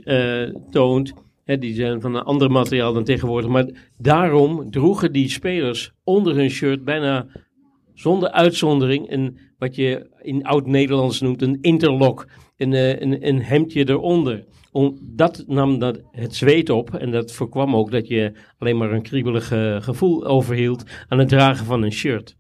[0.71, 1.13] toont,
[1.45, 3.51] hè, die zijn van een ander materiaal dan tegenwoordig.
[3.51, 7.27] Maar daarom droegen die spelers onder hun shirt bijna
[7.95, 12.27] zonder uitzondering een, wat je in oud-Nederlands noemt, een interlock.
[12.57, 12.73] Een,
[13.03, 14.45] een, een hemdje eronder.
[14.73, 18.93] Om, dat nam dat het zweet op en dat voorkwam ook dat je alleen maar
[18.93, 22.37] een kriebelig eh, gevoel overhield aan het dragen van een shirt.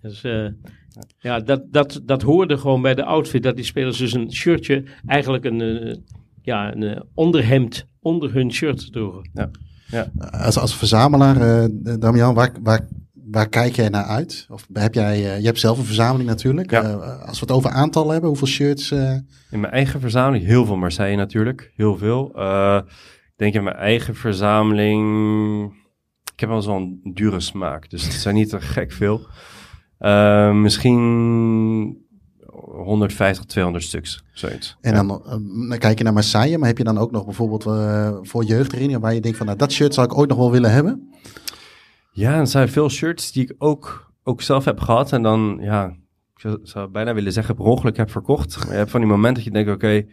[0.00, 0.46] Dus eh,
[1.18, 4.84] ja, dat, dat, dat hoorde gewoon bij de outfit, dat die spelers dus een shirtje,
[5.06, 5.96] eigenlijk een, eh,
[6.42, 9.30] ja, een onderhemd onder hun shirt droegen.
[10.30, 11.68] Als, als verzamelaar,
[11.98, 12.88] Damian, waar, waar,
[13.36, 14.46] waar kijk jij naar uit?
[14.50, 16.70] Of heb jij, eh, je hebt zelf een verzameling natuurlijk.
[16.70, 16.82] Ja.
[16.82, 18.90] Eh, als we het over aantal hebben, hoeveel shirts?
[18.90, 19.12] eh,
[19.50, 21.72] In mijn eigen verzameling, heel veel Marseille natuurlijk.
[21.74, 22.26] Heel veel.
[23.26, 25.04] Ik denk in mijn eigen verzameling...
[26.32, 29.26] Ik heb wel zo'n dure smaak, dus het zijn niet er gek veel.
[30.52, 32.04] Misschien
[32.86, 34.76] 150, 200 stuks, zoiets.
[34.80, 35.08] en dan,
[35.68, 37.62] dan kijk je naar Marseille, maar heb je dan ook nog bijvoorbeeld
[38.28, 40.72] voor jeugdherinneringen waar je denkt van nou, dat shirt zou ik ooit nog wel willen
[40.72, 41.10] hebben?
[42.16, 45.12] Ja, er zijn veel shirts die ik ook, ook zelf heb gehad.
[45.12, 45.96] En dan, ja,
[46.36, 48.58] ik zou, bijna willen zeggen, per ongeluk heb verkocht.
[48.58, 50.04] Maar je hebt van die momenten dat je denkt, oké,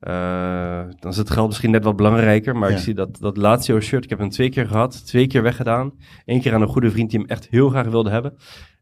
[0.00, 2.56] eh, dan is het geld misschien net wat belangrijker.
[2.56, 2.76] Maar Ja.
[2.76, 5.92] ik zie dat, dat Lazio shirt, ik heb hem twee keer gehad, twee keer weggedaan.
[6.24, 8.36] Eén keer aan een goede vriend die hem echt heel graag wilde hebben.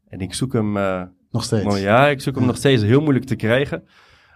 [0.07, 1.65] En ik zoek hem, eh, Nog steeds.
[1.65, 2.49] maar ja, ik zoek hem Ja.
[2.49, 3.83] nog steeds heel moeilijk te krijgen.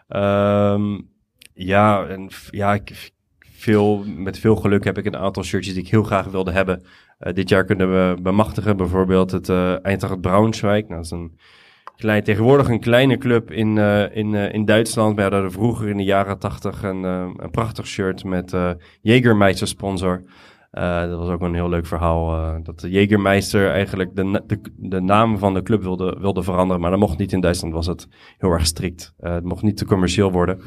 [0.07, 0.99] Ehm,
[1.53, 5.89] ja, en ja, ik, veel, met veel geluk heb ik een aantal shirtjes die ik
[5.89, 6.83] heel graag wilde hebben.
[7.17, 10.81] Eh, dit jaar kunnen we bemachtigen bijvoorbeeld het uh, Eintracht Braunschweig.
[10.81, 11.37] Nou, dat is een
[11.95, 15.15] klein, tegenwoordig een kleine club in, eh, in, eh, in Duitsland.
[15.15, 19.67] We hadden vroeger in de jaren tachtig een, eh, een prachtig shirt met eh Jägermeister
[19.67, 20.23] sponsor.
[20.71, 22.35] Eh, dat was ook een heel leuk verhaal.
[22.35, 26.81] eh, dat de Jägermeister eigenlijk de, de, de naam van de club wilde, wilde veranderen.
[26.81, 28.07] Maar dat mocht niet in Duitsland, was het
[28.37, 29.13] heel erg strikt.
[29.19, 30.61] Eh, het mocht niet te commercieel worden.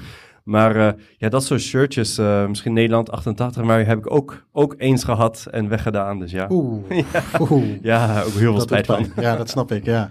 [0.48, 4.74] Maar eh, ja, dat soort shirtjes, eh, misschien Nederland 88, maar heb ik ook, ook
[4.78, 6.18] eens gehad en weggedaan.
[6.18, 6.90] Dus ja, Oeh.
[7.12, 7.82] ja, Oeh.
[7.82, 9.22] ja ook heel veel spijt doet van.
[9.24, 10.10] Ja, dat snap ik, ja.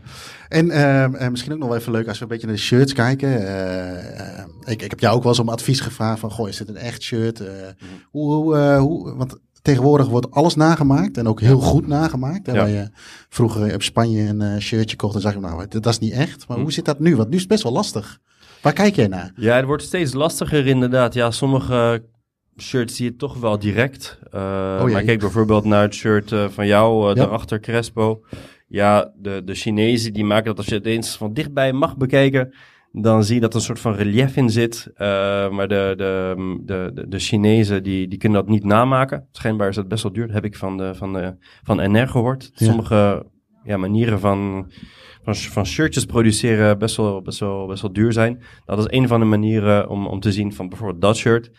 [0.50, 2.62] En ehm, eh, misschien ook nog wel even leuk als we een beetje naar de
[2.62, 3.30] shirts kijken.
[4.66, 6.76] Ik, ik heb jou ook wel eens om advies gevraagd van, goh, is dit een
[6.78, 7.40] echt shirt?
[7.40, 7.48] Eh,
[8.10, 12.46] hoe, hoe, hoe, want tegenwoordig wordt alles nagemaakt en ook heel goed nagemaakt.
[12.46, 12.60] Hè, Ja.
[12.60, 12.90] Waar je
[13.30, 16.48] vroeger op Spanje een shirtje kocht en zag je, nou, dat, dat is niet echt.
[16.48, 16.64] Maar Hm.
[16.64, 17.16] hoe zit dat nu?
[17.16, 18.20] Want nu is het best wel lastig.
[18.62, 19.32] Waar kijk jij naar?
[19.36, 21.14] Ja, het wordt steeds lastiger inderdaad.
[21.14, 22.04] Ja, sommige
[22.58, 24.20] shirts zie je toch wel direct.
[24.36, 24.92] Uh, jee.
[24.92, 27.22] maar kijk bijvoorbeeld naar het shirt uh, van jou, uh, Ja.
[27.22, 28.26] daarachter Crespo.
[28.68, 32.54] Ja, de, de Chinezen die maken dat als je het eens van dichtbij mag bekijken,
[32.92, 34.92] dan zie je dat er een soort van relief in zit.
[35.52, 36.36] Maar de, de,
[36.66, 39.28] de, de, de Chinezen die, die kunnen dat niet namaken.
[39.32, 40.26] Schijnbaar is dat best wel duur.
[40.26, 42.52] Dat heb ik van, de, van, de, van NR gehoord.
[42.54, 42.66] Ja.
[42.66, 43.26] Sommige
[43.64, 44.72] ja, manieren van,
[45.34, 48.42] van, van shirtjes produceren best wel, best, wel, best wel duur zijn.
[48.66, 51.52] Dat is een van de manieren om, om te zien van bijvoorbeeld dat shirt.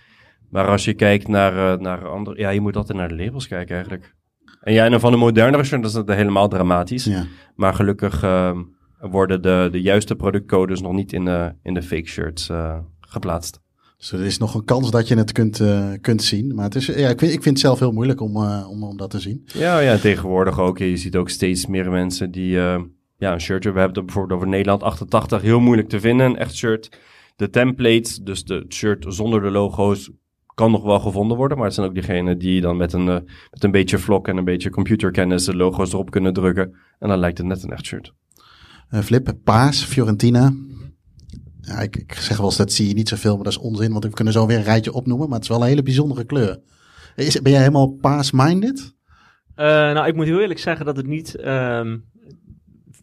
[0.51, 2.39] Maar als je kijkt naar, uh, naar andere...
[2.39, 4.15] Ja, je moet altijd naar de labels kijken eigenlijk.
[4.61, 7.05] En ja, en van de modernere shirt dat is het helemaal dramatisch.
[7.05, 7.27] Ja.
[7.55, 8.59] Maar gelukkig uh,
[9.01, 13.61] worden de, de juiste productcodes nog niet in de, in de fake shirts uh, geplaatst.
[13.97, 16.55] Dus er is nog een kans dat je het kunt, uh, kunt zien.
[16.55, 18.97] Maar het is, ja, ik, vind, ik vind het zelf heel moeilijk om, om, om
[18.97, 19.43] dat te zien.
[19.45, 20.79] Ja, ja, tegenwoordig ook.
[20.79, 22.81] Je ziet ook steeds meer mensen die uh,
[23.19, 23.73] ja, een shirtje...
[23.73, 25.43] We hebben het bijvoorbeeld over Nederland 88.
[25.43, 26.99] Heel moeilijk te vinden, een echt shirt.
[27.37, 30.11] De templates, dus de shirt zonder de logo's...
[30.55, 31.57] kan nog wel gevonden worden.
[31.57, 33.19] Maar het zijn ook diegenen die dan met een, uh,
[33.51, 34.29] met een beetje vlok...
[34.29, 36.77] en een beetje computerkennis de logo's erop kunnen drukken.
[36.99, 38.13] En dan lijkt het net een echt shirt.
[38.91, 40.53] Uh, Flip, paas, Fiorentina.
[41.61, 43.93] Ja, ik, ik, zeg wel eens, dat zie je niet zoveel, maar dat is onzin.
[43.93, 45.27] Want we kunnen zo weer een rijtje opnoemen.
[45.29, 46.61] Maar het is wel een hele bijzondere kleur.
[47.17, 48.97] Is, ben jij helemaal paas-minded?
[49.57, 52.05] Uh, nou, ik moet heel eerlijk zeggen dat het niet um,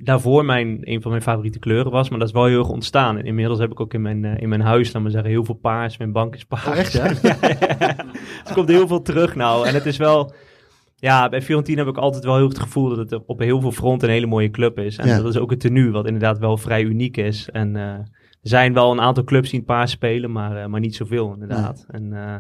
[0.06, 2.10] daarvoor mijn, een van mijn favoriete kleuren was.
[2.10, 3.18] Maar dat is wel heel erg ontstaan.
[3.18, 5.46] En inmiddels heb ik ook in mijn, uh, in mijn huis, laat maar zeggen, heel
[5.46, 5.98] veel paars.
[5.98, 6.68] Mijn bank is paars.
[6.68, 7.06] Oh, echt, ja?
[7.24, 7.38] ja,
[7.80, 7.94] ja.
[7.94, 9.68] Dus er komt heel veel terug nou.
[9.68, 10.34] En het is wel...
[10.96, 13.72] Ja, bij Fiorentina heb ik altijd wel heel het gevoel dat het op heel veel
[13.72, 14.98] fronten een hele mooie club is.
[14.98, 15.18] En Ja.
[15.18, 17.50] dat is ook het tenue, wat inderdaad wel vrij uniek is.
[17.50, 18.08] En eh, er
[18.42, 21.86] zijn wel een aantal clubs die een paar spelen, maar, eh, maar niet zoveel inderdaad.
[21.90, 22.36] En eh,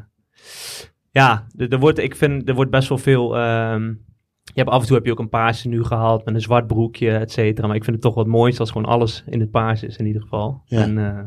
[1.11, 3.37] ja, er, er wordt, ik vind, er wordt best wel veel...
[3.37, 3.93] ehm,
[4.53, 6.67] je hebt, af en toe heb je ook een paarse nu gehaald met een zwart
[6.67, 7.67] broekje, et cetera.
[7.67, 10.05] Maar ik vind het toch wat mooiste als gewoon alles in het paars is in
[10.05, 10.61] ieder geval.
[10.65, 10.81] Ja.
[10.81, 11.23] En, eh,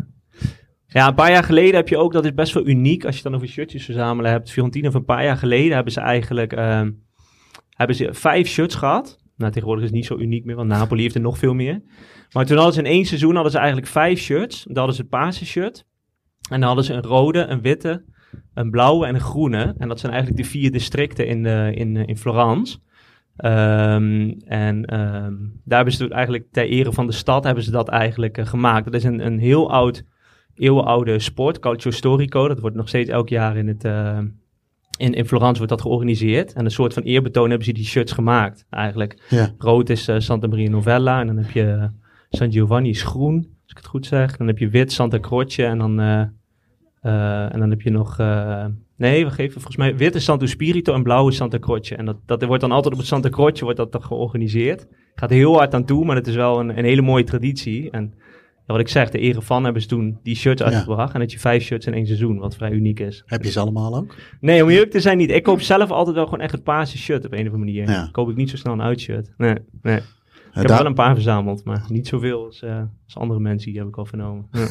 [0.86, 3.22] ja, een paar jaar geleden heb je ook, dat is best wel uniek als je
[3.22, 4.50] het dan over shirtjes verzamelen hebt.
[4.50, 6.90] Fiorentina van een paar jaar geleden hebben ze eigenlijk ehm,
[7.78, 9.18] hebben ze vijf shirts gehad.
[9.36, 11.82] Nou, tegenwoordig is het niet zo uniek meer, want Napoli heeft er nog veel meer.
[12.32, 14.64] Maar toen hadden ze in één seizoen hadden ze eigenlijk vijf shirts.
[14.64, 15.84] Dan hadden ze het paarse shirt.
[16.50, 18.04] En dan hadden ze een rode, een witte,
[18.54, 19.74] een blauwe en een groene.
[19.78, 22.78] En dat zijn eigenlijk de vier districten in, de, in, eh, in Florence.
[23.39, 25.34] Ehm, en ehm,
[25.64, 28.47] daar hebben ze het eigenlijk ter ere van de stad hebben ze dat eigenlijk eh,
[28.47, 28.84] gemaakt.
[28.84, 30.05] Dat is een, een heel oud,
[30.55, 32.49] eeuwenoude sport, Calcio Storico.
[32.49, 33.84] Dat wordt nog steeds elk jaar in het...
[33.84, 34.18] eh,
[34.97, 36.53] in, in Florence wordt dat georganiseerd.
[36.53, 39.26] En een soort van eerbetoon hebben ze die shirts gemaakt, eigenlijk.
[39.30, 39.55] Ja.
[39.59, 41.20] Rood is eh, Santa Maria Novella.
[41.20, 41.91] En dan heb je
[42.30, 44.36] San Giovanni is groen, als ik het goed zeg.
[44.36, 45.64] Dan heb je wit Santa Croce.
[45.64, 46.01] En dan,
[47.01, 48.16] en dan heb je nog...
[48.99, 49.96] nee, we geven volgens mij...
[49.96, 51.96] Wit is Santo Spirito en blauw is Santa Croce.
[51.96, 54.86] En dat, dat wordt dan altijd op het Santa Croce wordt dat dan georganiseerd.
[55.14, 57.90] Gaat heel hard aan toe, maar het is wel een, een hele mooie traditie.
[57.90, 58.12] En
[58.66, 60.68] ja, wat ik zeg, de ere van hebben ze toen die shirts Ja.
[60.68, 61.14] uitgebracht.
[61.14, 63.22] En dat je vijf shirts in één seizoen, wat vrij uniek is.
[63.26, 64.14] Heb je ze allemaal ook?
[64.40, 65.30] Nee, om eerlijk te zijn niet.
[65.30, 67.90] Ik koop zelf altijd wel gewoon echt het paarse shirt op een of andere manier.
[67.90, 68.09] Ja.
[68.12, 69.30] Koop ik niet zo snel een uitshirt.
[69.36, 70.01] Nee, nee.
[70.49, 73.78] Ik heb wel een paar verzameld, maar niet zoveel als, eh, als andere mensen, die
[73.78, 74.46] heb ik al vernomen.
[74.51, 74.66] Ja.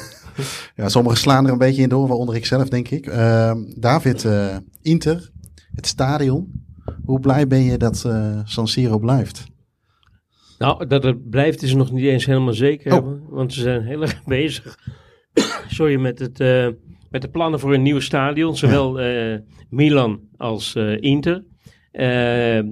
[0.75, 3.05] Ja, sommigen slaan er een beetje in door, waaronder ik zelf, denk ik.
[3.05, 5.31] Ehm, David, eh, Inter,
[5.75, 6.65] het stadion.
[7.05, 9.45] Hoe blij ben je dat eh, San Siro blijft?
[10.57, 12.93] Nou, dat het blijft is nog niet eens helemaal zeker.
[12.93, 13.21] Oh.
[13.29, 14.77] Want ze zijn heel erg bezig.
[15.77, 16.67] Sorry, met, het, eh,
[17.09, 18.55] met de plannen voor een nieuw stadion.
[18.55, 21.43] Zowel eh, Milan als eh, Inter.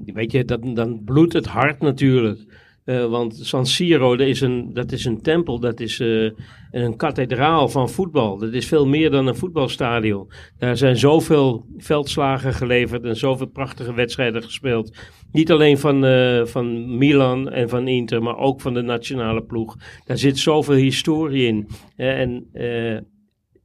[0.06, 2.55] Weet je, dat, dan bloedt het hart natuurlijk.
[2.86, 6.31] Eh, want San Siro, dat is een, dat is een tempel, dat is eh,
[6.71, 8.38] een kathedraal van voetbal.
[8.38, 10.31] Dat is veel meer dan een voetbalstadion.
[10.57, 14.97] Daar zijn zoveel veldslagen geleverd en zoveel prachtige wedstrijden gespeeld.
[15.31, 19.75] Niet alleen van, eh, van Milan en van Inter, maar ook van de nationale ploeg.
[20.05, 21.67] Daar zit zoveel historie in.
[21.95, 22.49] En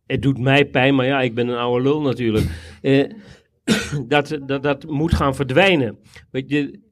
[0.06, 2.46] het doet mij pijn, maar ja, ik ben een oude lul natuurlijk.
[4.08, 5.98] Dat, dat, dat moet gaan verdwijnen.
[6.30, 6.89] Weet je,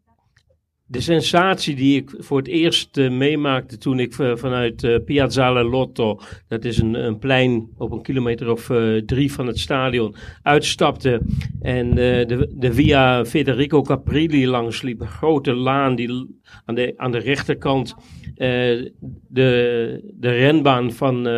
[0.91, 5.65] de sensatie die ik voor het eerst eh, meemaakte toen ik eh, vanuit eh, Piazzale
[5.65, 8.71] Lotto, dat is een, een plein op een kilometer of
[9.07, 11.21] drie van het stadion, uitstapte
[11.61, 17.11] en de, de Via Federico Caprilli langs liep, een grote laan die aan de, aan
[17.11, 17.95] de rechterkant
[18.35, 18.93] de,
[20.15, 21.29] de renbaan van,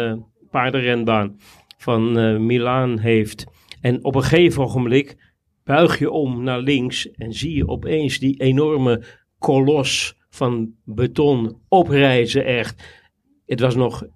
[0.50, 1.36] paardenrenbaan
[1.78, 2.12] van
[2.46, 3.46] Milaan heeft.
[3.80, 5.16] En op een gegeven ogenblik
[5.64, 9.02] buig je om naar links en zie je opeens die enorme
[9.40, 12.98] kolos van beton oprijzen echt.
[13.46, 14.06] Het was nog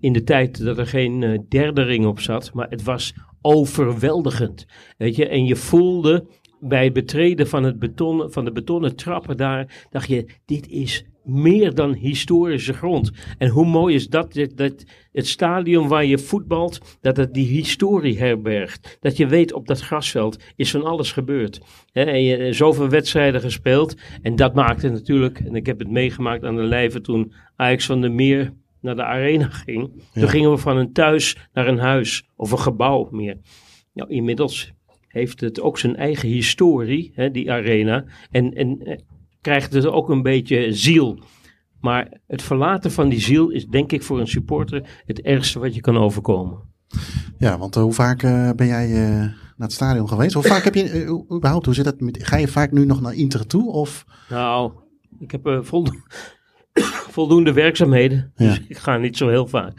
[0.00, 4.66] in de tijd dat er geen eh, derde ring op zat, maar het was overweldigend.
[4.98, 6.26] Weet je, en je voelde
[6.60, 11.04] bij het betreden van, het beton, van de betonnen trappen daar, dacht je, dit is
[11.24, 13.10] meer dan historische grond.
[13.38, 17.46] En hoe mooi is dat, dat, dat het stadion waar je voetbalt, dat het die
[17.46, 18.98] historie herbergt.
[19.00, 21.60] Dat je weet, op dat grasveld is van alles gebeurd.
[21.92, 23.96] En je zoveel wedstrijden gespeeld.
[24.22, 28.00] En dat maakte natuurlijk, en ik heb het meegemaakt aan de lijve toen Ajax van
[28.00, 29.90] der Meer naar de arena ging.
[30.12, 30.20] Ja.
[30.20, 33.36] Toen gingen we van een thuis naar een huis of een gebouw meer.
[33.92, 34.72] Nou, inmiddels
[35.08, 38.04] heeft het ook zijn eigen historie, hè, die arena.
[38.30, 38.98] En, en eh,
[39.44, 41.18] krijgt het ook een beetje ziel.
[41.80, 45.74] Maar het verlaten van die ziel is denk ik voor een supporter het ergste wat
[45.74, 46.58] je kan overkomen.
[47.38, 50.34] Ja, want eh, hoe vaak eh, ben jij eh, naar het stadion geweest?
[50.34, 53.14] Hoe vaak heb je, überhaupt, hoe zit dat met, ga je vaak nu nog naar
[53.14, 53.72] Inter toe?
[53.72, 54.72] Of, Nou,
[55.18, 55.92] ik heb voldo-
[57.16, 58.32] voldoende werkzaamheden.
[58.36, 58.48] Ja.
[58.48, 59.78] Dus ik ga niet zo heel vaak.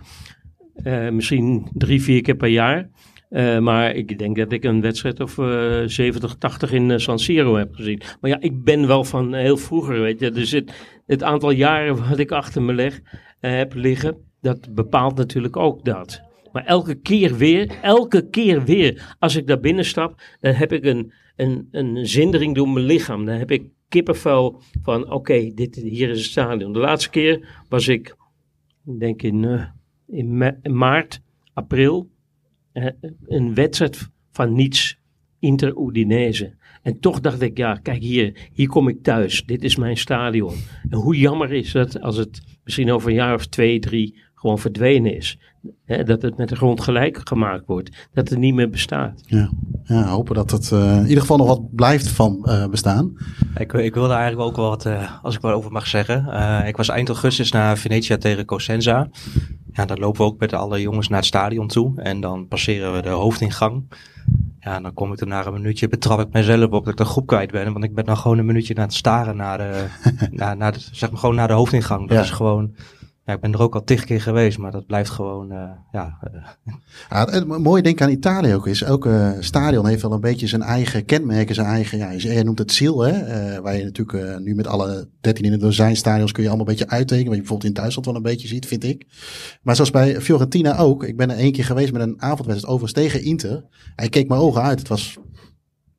[1.12, 2.90] Misschien drie, vier keer per jaar.
[3.36, 7.20] Eh, maar ik denk dat ik een wedstrijd of eh 70, 80 in eh, San
[7.20, 8.02] Siro heb gezien.
[8.22, 10.32] Maar ja, ik ben wel van heel vroeger, weet je.
[10.32, 10.74] Dus het,
[11.06, 13.02] het aantal jaren wat ik achter me leg,
[13.40, 16.22] eh, heb liggen, dat bepaalt natuurlijk ook dat.
[16.52, 20.86] Maar elke keer weer, elke keer weer, als ik daar binnen stap, dan heb ik
[20.86, 23.26] een, een, een zindering door mijn lichaam.
[23.26, 26.74] Dan heb ik kippenvel van, oké, dit hier is het stadion.
[26.74, 28.16] De laatste keer was ik,
[28.86, 29.66] ik denk in, eh,
[30.08, 31.22] in, ma- in maart,
[31.54, 32.15] april, eh,
[33.28, 34.98] een wedstrijd van niets,
[35.40, 36.54] Inter Udinese.
[36.82, 39.46] En toch dacht ik, ja, kijk hier, hier kom ik thuis.
[39.46, 40.56] Dit is mijn stadion.
[40.90, 44.60] En hoe jammer is het als het misschien over een jaar of twee, drie gewoon
[44.60, 45.40] verdwenen is.
[45.86, 48.08] Hè, dat het met de grond gelijk gemaakt wordt.
[48.14, 49.22] Dat het niet meer bestaat.
[49.26, 49.50] Ja,
[49.84, 53.18] ja hopen dat het eh, in ieder geval nog wat blijft van eh, bestaan.
[53.58, 56.28] Ik, ik wilde eigenlijk ook wel wat, eh, als ik wel over mag zeggen.
[56.28, 59.08] Eh, ik was eind augustus naar Venetia tegen Cosenza.
[59.72, 62.02] Ja, dan lopen we ook met alle jongens naar het stadion toe.
[62.02, 63.84] En dan passeren we de hoofdingang.
[64.60, 66.98] Ja, en dan kom ik er na een minuutje, betrap ik mezelf op dat ik
[66.98, 67.72] de groep kwijt ben.
[67.74, 69.86] Want ik ben dan gewoon een minuutje naar het staren naar de,
[70.32, 72.08] naar, naar de, zeg maar gewoon naar de hoofdingang.
[72.08, 72.24] Dat Ja.
[72.24, 72.76] is gewoon,
[73.26, 76.18] ja, ik ben er ook al tig keer geweest, maar dat blijft gewoon, eh, ja,
[76.22, 76.74] eh,
[77.10, 80.62] Ja, het mooie denk aan Italië ook is, elke stadion heeft wel een beetje zijn
[80.62, 84.56] eigen kenmerken, zijn eigen, ja, je noemt het ziel, hè, eh, waar je natuurlijk nu
[84.56, 87.42] met alle 13 in het dozijn stadions kun je allemaal een beetje uittekenen, wat je
[87.42, 89.06] bijvoorbeeld in Duitsland wel een beetje ziet, vind ik.
[89.62, 93.04] Maar zoals bij Fiorentina ook, ik ben er één keer geweest met een avondwedstrijd overigens
[93.04, 93.66] tegen Inter.
[93.96, 95.18] Hij keek mijn ogen uit, het was,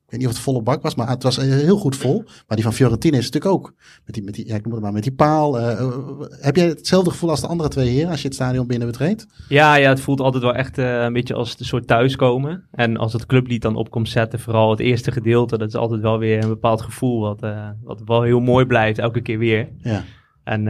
[0.07, 2.23] ik weet niet of het volle bak was, maar het was eh, heel goed vol.
[2.25, 4.83] Maar die van Fiorentina is natuurlijk ook, met die, met die, ja, ik noem het
[4.83, 5.61] maar, met die paal.
[5.61, 5.93] eh, eh,
[6.41, 9.27] heb jij hetzelfde gevoel als de andere twee heren als je het stadion binnen betreedt?
[9.49, 12.69] Ja, ja, het voelt altijd wel echt een beetje als een soort thuiskomen.
[12.71, 16.01] En als het clublied dan op komt zetten, vooral het eerste gedeelte, dat is altijd
[16.01, 17.41] wel weer een bepaald gevoel wat,
[17.83, 19.69] wat wel heel mooi blijft, elke keer weer.
[19.79, 20.05] Ja.
[20.45, 20.63] En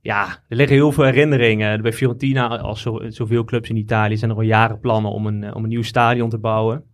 [0.00, 1.82] ja, er liggen heel veel herinneringen.
[1.82, 5.54] Bij Fiorentina, als zo, zoveel clubs in Italië, zijn er al jaren plannen om een,
[5.54, 6.84] om een nieuw stadion te bouwen.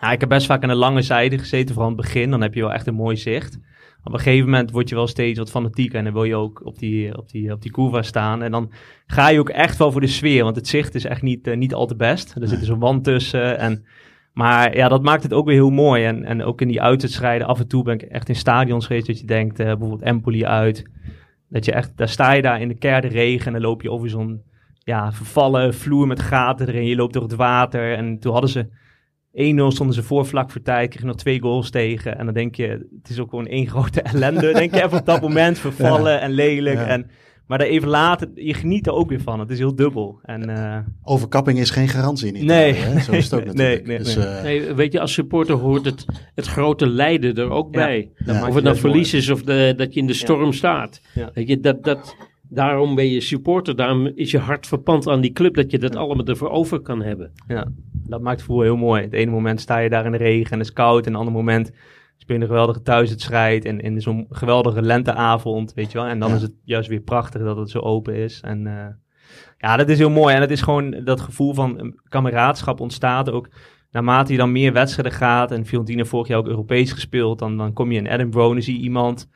[0.00, 2.30] Ja, ik heb best vaak aan de lange zijde gezeten, vooral aan het begin.
[2.30, 3.58] Dan heb je wel echt een mooi zicht.
[4.04, 6.60] Op een gegeven moment word je wel steeds wat fanatieker en dan wil je ook
[6.64, 8.42] op die, op die, op die curva staan.
[8.42, 8.72] En dan
[9.06, 11.56] ga je ook echt wel voor de sfeer, want het zicht is echt niet, eh,
[11.56, 12.34] niet al te best.
[12.34, 13.58] Er zit zo'n wand tussen.
[13.58, 13.84] En,
[14.32, 16.04] maar ja, dat maakt het ook weer heel mooi.
[16.04, 19.06] En, en ook in die uitwedstrijden, af en toe ben ik echt in stadions geweest
[19.06, 20.90] dat je denkt, eh, bijvoorbeeld Empoli uit.
[21.48, 23.90] Dat je echt, daar sta je daar in de kerde regen en dan loop je
[23.90, 24.42] over zo'n
[24.78, 26.86] ja, vervallen vloer met gaten erin.
[26.86, 28.68] Je loopt door het water en toen hadden ze
[29.32, 32.18] 1-0 stonden ze voor vlak voor tijd, kregen nog twee goals tegen.
[32.18, 34.52] En dan denk je, het is ook gewoon één grote ellende.
[34.52, 36.78] denk je even op dat moment, vervallen en lelijk.
[36.78, 36.86] Ja.
[36.86, 37.10] En,
[37.46, 39.40] maar daar even later, je geniet er ook weer van.
[39.40, 40.18] Het is heel dubbel.
[40.22, 42.60] En, eh, Overkapping is geen garantie in Italië.
[42.60, 42.72] Nee.
[42.72, 43.00] hè?
[43.00, 43.86] Zo is het ook Nee, natuurlijk.
[43.86, 44.26] nee, dus, nee.
[44.26, 46.04] eh, Nee, weet je, als supporter hoort het,
[46.34, 48.10] het grote lijden er ook Ja, bij.
[48.48, 51.00] Of het nou verlies is of de, dat je in de storm staat.
[51.14, 51.30] Ja.
[51.34, 52.16] Weet je, dat, dat,
[52.48, 53.76] daarom ben je supporter.
[53.76, 55.54] Daarom is je hart verpand aan die club.
[55.54, 57.32] Dat je dat allemaal ervoor over kan hebben.
[57.48, 57.66] Ja,
[58.10, 59.02] dat maakt het voetbal heel mooi.
[59.02, 61.06] Het ene moment sta je daar in de regen en het is koud.
[61.06, 61.70] En het andere moment
[62.16, 63.64] speel je een geweldige thuiswedstrijd.
[63.64, 66.06] En in zo'n geweldige lenteavond, weet je wel.
[66.06, 66.34] En dan Ja.
[66.34, 68.40] is het juist weer prachtig dat het zo open is.
[68.40, 68.86] En eh,
[69.58, 70.34] ja, dat is heel mooi.
[70.34, 73.48] En het is gewoon dat gevoel van eh, kameraadschap ontstaat ook.
[73.90, 75.50] Naarmate je dan meer wedstrijden gaat.
[75.50, 77.38] En Fiorentina vorig jaar ook Europees gespeeld.
[77.38, 79.28] Dan, dan kom je in Edinburgh en zie je iemand...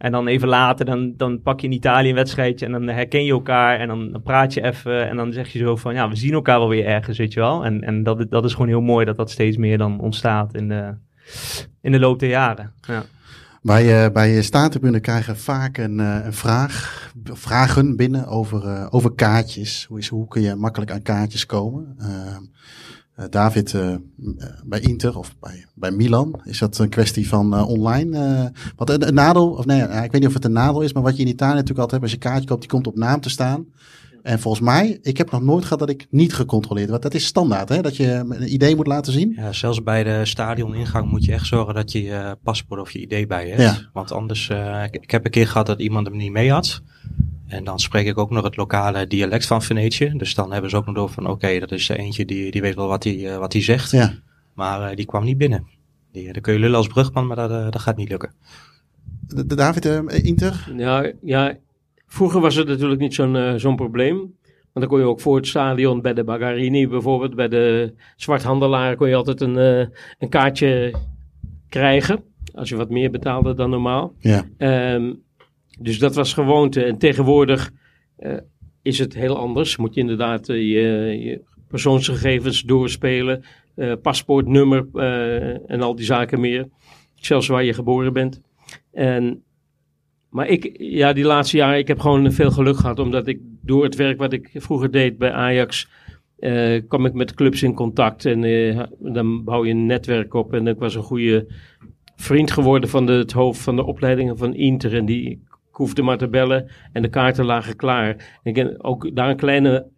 [0.00, 3.24] En dan even later, dan, dan pak je in Italië een wedstrijdje en dan herken
[3.24, 6.16] je elkaar en dan, praat je even en dan zeg je zo van, ja, we
[6.16, 7.64] zien elkaar wel weer ergens, weet je wel.
[7.64, 10.68] En, en dat, dat is gewoon heel mooi dat dat steeds meer dan ontstaat in
[10.68, 10.94] de,
[11.80, 12.72] in de loop der jaren.
[12.80, 13.04] Ja.
[13.62, 19.84] Bij, eh, staantribune krijgen vaak een, eh, een vraag, vragen binnen over, eh, over kaartjes.
[19.88, 21.94] Hoe, is, hoe kun je makkelijk aan kaartjes komen?
[21.98, 22.36] Eh,
[23.30, 27.54] David, eh, m- eh, bij Inter of bij, bij Milan, is dat een kwestie van
[27.54, 28.52] eh, online?
[28.76, 31.02] wat een, een nadeel, of nee, ik weet niet of het een nadeel is, maar
[31.02, 33.20] wat je in Italië natuurlijk altijd hebt, als je kaartje koopt, die komt op naam
[33.20, 33.64] te staan.
[34.22, 37.02] En volgens mij, ik heb nog nooit gehad dat ik niet gecontroleerd word.
[37.02, 37.80] Dat is standaard, hè?
[37.82, 39.32] Dat je een idee moet laten zien.
[39.36, 42.98] Ja, zelfs bij de stadioningang moet je echt zorgen dat je je paspoort of je
[43.06, 43.76] ID bij je hebt.
[43.78, 43.88] Ja.
[43.92, 46.82] Want anders, eh, ik, ik heb een keer gehad dat iemand hem niet mee had.
[47.50, 50.12] En dan spreek ik ook nog het lokale dialect van Venetië.
[50.16, 52.60] Dus dan hebben ze ook nog door van, oké, dat is er eentje die, die
[52.60, 53.90] weet wel wat hij, eh, wat hij zegt.
[53.90, 54.14] Ja.
[54.54, 55.66] Maar eh, die kwam niet binnen.
[56.12, 58.32] Die, eh, dan kun je lullen als brugman, maar dat, eh, dat gaat niet lukken.
[59.26, 59.84] De, de David,
[60.24, 60.72] Inter?
[60.76, 61.56] Ja, ja,
[62.06, 64.38] vroeger was het natuurlijk niet zo'n zo'n probleem.
[64.72, 68.96] Want dan kon je ook voor het stadion bij de Bagarini bijvoorbeeld, bij de zwarthandelaar,
[68.96, 69.86] kon je altijd een, eh,
[70.18, 70.94] een kaartje
[71.68, 72.22] krijgen.
[72.54, 74.14] Als je wat meer betaalde dan normaal.
[74.18, 74.46] Ja.
[74.56, 75.12] Ehm,
[75.82, 76.84] dus dat was gewoonte.
[76.84, 77.70] En tegenwoordig
[78.16, 78.36] eh,
[78.82, 79.76] is het heel anders.
[79.76, 83.44] Moet je inderdaad eh, je, je persoonsgegevens doorspelen.
[83.74, 84.86] eh, paspoortnummer
[85.66, 86.68] en al die zaken meer.
[87.14, 88.40] Zelfs waar je geboren bent.
[88.92, 89.42] En,
[90.30, 92.98] maar ik, ja, die laatste jaren, ik heb gewoon veel geluk gehad.
[92.98, 95.88] Omdat ik door het werk wat ik vroeger deed bij Ajax,
[96.88, 98.24] kwam ik met clubs in contact.
[98.24, 98.40] En
[98.98, 100.54] dan bouw je een netwerk op.
[100.54, 101.46] En ik was een goede
[102.16, 104.94] vriend geworden van het hoofd van de opleidingen van Inter.
[104.94, 105.40] En die
[105.80, 108.38] hoefde maar te bellen en de kaarten lagen klaar.
[108.42, 109.90] Ik ken ook daar een kleine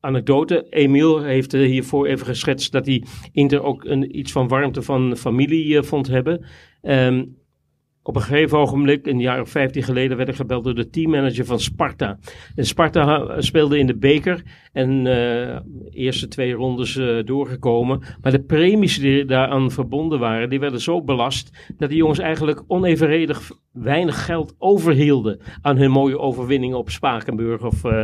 [0.00, 0.66] anekdote.
[0.70, 5.16] Emiel heeft eh, hiervoor even geschetst dat hij Inter ook een, iets van warmte van
[5.16, 6.44] familie eh, vond hebben.
[6.82, 7.24] Ehm,
[8.02, 11.44] op een gegeven ogenblik, een jaar of vijftien geleden, werd ik gebeld door de teammanager
[11.44, 12.18] van Sparta.
[12.54, 14.42] En Sparta ha- speelde in de beker
[14.72, 15.58] en eh
[15.90, 18.00] eerste twee rondes eh, doorgekomen.
[18.22, 22.62] Maar de premies die daaraan verbonden waren, die werden zo belast dat die jongens eigenlijk
[22.66, 28.02] onevenredig weinig geld overhielden aan hun mooie overwinningen op Spakenburg of, eh,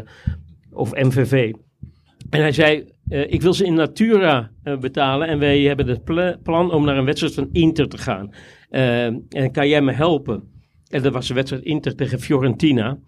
[0.72, 1.52] of MVV.
[2.30, 6.04] En hij zei, eh, ik wil ze in Natura eh, betalen en wij hebben het
[6.04, 8.30] pla- plan om naar een wedstrijd van Inter te gaan.
[8.68, 10.42] Eh, en kan jij me helpen?
[10.88, 12.98] En dat was de wedstrijd Inter tegen Fiorentina.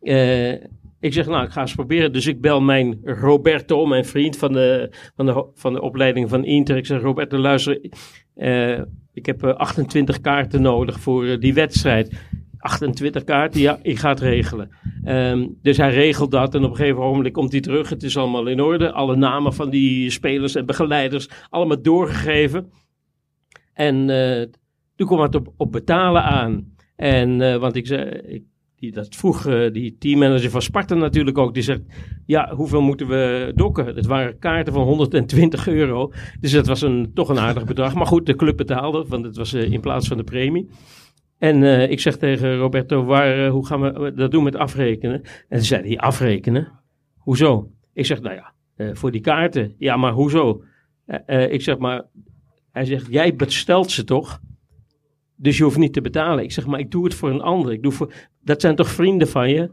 [0.00, 0.52] Eh,
[1.00, 2.12] ik zeg, nou, ik ga eens proberen.
[2.12, 6.44] Dus ik bel mijn Roberto, mijn vriend van de, van de, van de opleiding van
[6.44, 6.76] Inter.
[6.76, 7.80] Ik zeg, Roberto, luister,
[8.34, 8.80] eh,
[9.12, 12.20] ik heb eh, 28 kaarten nodig voor die wedstrijd.
[12.58, 14.70] 28 kaarten, ja, ik ga het regelen.
[15.04, 17.88] Ehm, dus hij regelt dat en op een gegeven moment komt hij terug.
[17.88, 18.92] Het is allemaal in orde.
[18.92, 22.72] Alle namen van die spelers en begeleiders, allemaal doorgegeven.
[23.72, 24.10] En
[24.96, 26.72] toen kwam het op, op betalen aan.
[26.96, 28.42] En, eh, want ik zei, ik,
[28.76, 31.54] die, dat vroeg eh, die teammanager van Sparta natuurlijk ook.
[31.54, 31.80] Die zegt,
[32.26, 33.86] ja, hoeveel moeten we dokken?
[33.86, 36.12] Het waren kaarten van 120 euro.
[36.40, 37.94] Dus dat was een, toch een aardig bedrag.
[37.94, 40.68] Maar goed, de club betaalde, want het was eh, in plaats van de premie.
[41.38, 45.22] En ik zeg tegen Roberto, waar, hoe gaan we dat doen met afrekenen?
[45.22, 46.72] En toen zei hij, afrekenen?
[47.16, 47.70] Hoezo?
[47.92, 48.52] Ik zeg, nou ja,
[48.94, 49.74] voor die kaarten.
[49.78, 50.62] Ja, maar hoezo?
[51.26, 52.02] Ik zeg, maar,
[52.72, 54.40] hij zegt, jij bestelt ze toch?
[55.42, 56.44] Dus je hoeft niet te betalen.
[56.44, 57.72] Ik zeg, maar ik doe het voor een ander.
[57.72, 58.12] Ik doe voor,
[58.44, 59.70] dat zijn toch vrienden van je?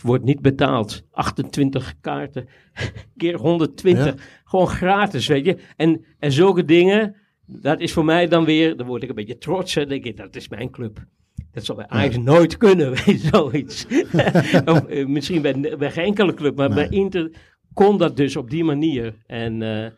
[0.00, 1.02] Wordt niet betaald.
[1.10, 2.48] 28 kaarten,
[3.16, 4.04] keer 120.
[4.04, 4.14] Ja.
[4.44, 5.56] Gewoon gratis, weet je.
[5.76, 7.16] En, en zulke dingen,
[7.46, 9.74] dat is voor mij dan weer, dan word ik een beetje trots.
[9.74, 9.80] Hè.
[9.80, 11.04] Dan denk ik, dat is mijn club.
[11.52, 13.86] Dat zal bij Ajax nooit kunnen, weet je, zoiets.
[14.72, 17.30] of, eh, misschien bij, bij geen enkele club, maar bij Inter
[17.72, 19.14] kon dat dus op die manier.
[19.26, 19.90] En eh,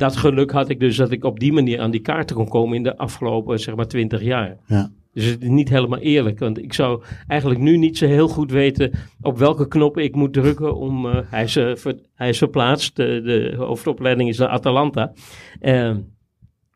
[0.00, 2.76] dat geluk had ik dus dat ik op die manier aan die kaarten kon komen
[2.76, 4.56] in de afgelopen, zeg maar, 20 jaar.
[4.66, 4.90] Ja.
[5.12, 8.50] Dus het is niet helemaal eerlijk, want ik zou eigenlijk nu niet zo heel goed
[8.50, 8.90] weten
[9.20, 12.96] op welke knop ik moet drukken om, eh, hij, is, eh, ver- hij is verplaatst,
[12.96, 15.12] de, de hoofdopleiding is naar Atalanta.
[15.60, 15.96] Ehm,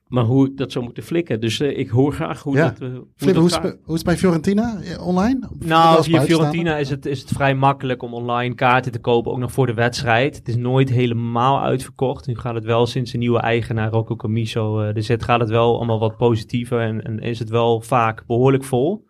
[0.08, 1.40] maar hoe ik dat zou moeten flikken.
[1.40, 2.68] Dus eh, ik hoor graag hoe Ja.
[2.68, 3.62] dat, eh, hoe Flip, dat hoe is, gaat.
[3.62, 5.48] het bij- hoe is het bij Fiorentina eh, online?
[5.60, 6.20] Of Nou, via?
[6.20, 9.66] Fiorentina is het, is het vrij makkelijk om online kaarten te kopen, ook nog voor
[9.66, 10.36] de wedstrijd.
[10.36, 12.26] Het is nooit helemaal uitverkocht.
[12.26, 15.76] Nu gaat het wel sinds de nieuwe eigenaar Rocco Camiso er zit, gaat het wel
[15.76, 19.06] allemaal wat positiever en, en is het wel vaak behoorlijk vol.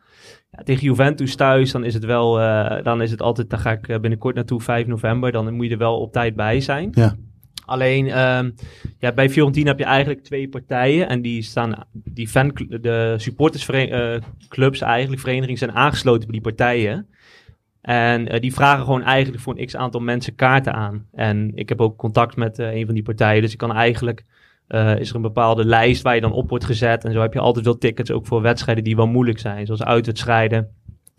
[0.50, 2.32] Ja, tegen Juventus thuis, dan is het wel,
[2.82, 5.78] dan is het altijd, daar ga ik binnenkort naartoe, 5 november, dan moet je er
[5.78, 6.88] wel op tijd bij zijn.
[6.92, 7.14] Ja.
[7.64, 8.50] Alleen, ehm,
[8.98, 11.08] ja, bij Fiorentina heb je eigenlijk twee partijen.
[11.08, 17.08] En die staan, die fan, de supportersclubs eigenlijk, verenigingen, zijn aangesloten bij die partijen.
[17.84, 21.06] En eh, die vragen gewoon eigenlijk voor een x aantal mensen kaarten aan.
[21.12, 23.42] En ik heb ook contact met eh, een van die partijen.
[23.42, 24.24] Dus ik kan eigenlijk,
[24.66, 27.04] eh, is er een bepaalde lijst waar je dan op wordt gezet.
[27.04, 29.66] En zo heb je altijd wel tickets ook voor wedstrijden die wel moeilijk zijn.
[29.66, 30.68] Zoals uitwedstrijden.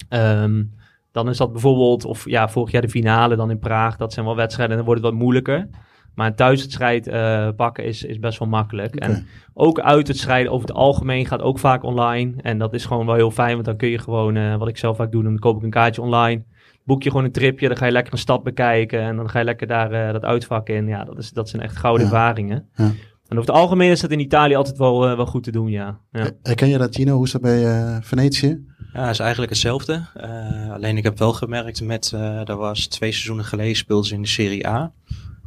[0.09, 0.63] Ehm,
[1.11, 3.97] dan is dat bijvoorbeeld, of ja, vorig jaar de finale dan in Praag.
[3.97, 5.67] Dat zijn wel wedstrijden en dan wordt het wat moeilijker.
[6.15, 8.95] Maar een thuiswedstrijd eh, pakken is, is best wel makkelijk.
[8.95, 12.33] En ook uitwedstrijden over het algemeen gaat ook vaak online.
[12.41, 14.77] En dat is gewoon wel heel fijn, want dan kun je gewoon, eh, wat ik
[14.77, 16.43] zelf vaak doe, dan koop ik een kaartje online.
[16.83, 18.99] Boek je gewoon een tripje, dan ga je lekker een stad bekijken.
[19.01, 20.87] En dan ga je lekker daar eh, dat uitvak in.
[20.87, 22.11] Ja, dat, is, dat zijn echt gouden Ja.
[22.13, 22.69] ervaringen.
[22.75, 22.91] Ja.
[23.27, 25.99] En over het algemeen is dat in Italië altijd wel, wel goed te doen, ja.
[26.11, 26.29] ja.
[26.43, 27.15] Herken je dat, Gino?
[27.15, 28.65] Hoe is dat bij eh, Venetië?
[28.93, 30.05] Ja, het is eigenlijk hetzelfde.
[30.13, 34.13] Eh, alleen ik heb wel gemerkt met, eh dat was twee seizoenen geleden speelden ze
[34.13, 34.91] in de Serie A.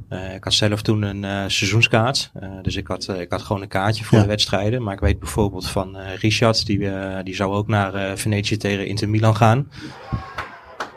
[0.08, 2.30] Eh, ik had zelf toen een eh, seizoenskaart.
[2.34, 4.22] Eh, dus ik had, ik had gewoon een kaartje voor Ja.
[4.22, 4.82] de wedstrijden.
[4.82, 6.90] Maar ik weet bijvoorbeeld van Richard, die,
[7.22, 9.68] die zou ook naar Venetië tegen Inter Milan gaan.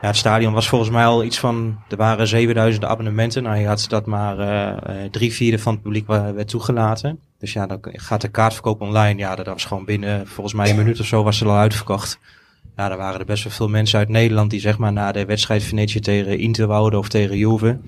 [0.01, 3.43] Ja, het stadion was volgens mij al iets van, er waren 7000 abonnementen.
[3.43, 4.37] Nou, je had dat maar
[5.11, 7.19] drie vierde van het publiek werd toegelaten.
[7.39, 9.19] Dus ja, dan gaat de kaartverkoop online.
[9.19, 12.19] Ja, dat was gewoon binnen, volgens mij een minuut of zo was het al uitverkocht.
[12.75, 15.25] Ja, er waren er best wel veel mensen uit Nederland die zeg maar na de
[15.25, 17.79] wedstrijd Venetië tegen Inter wouden of tegen Juve.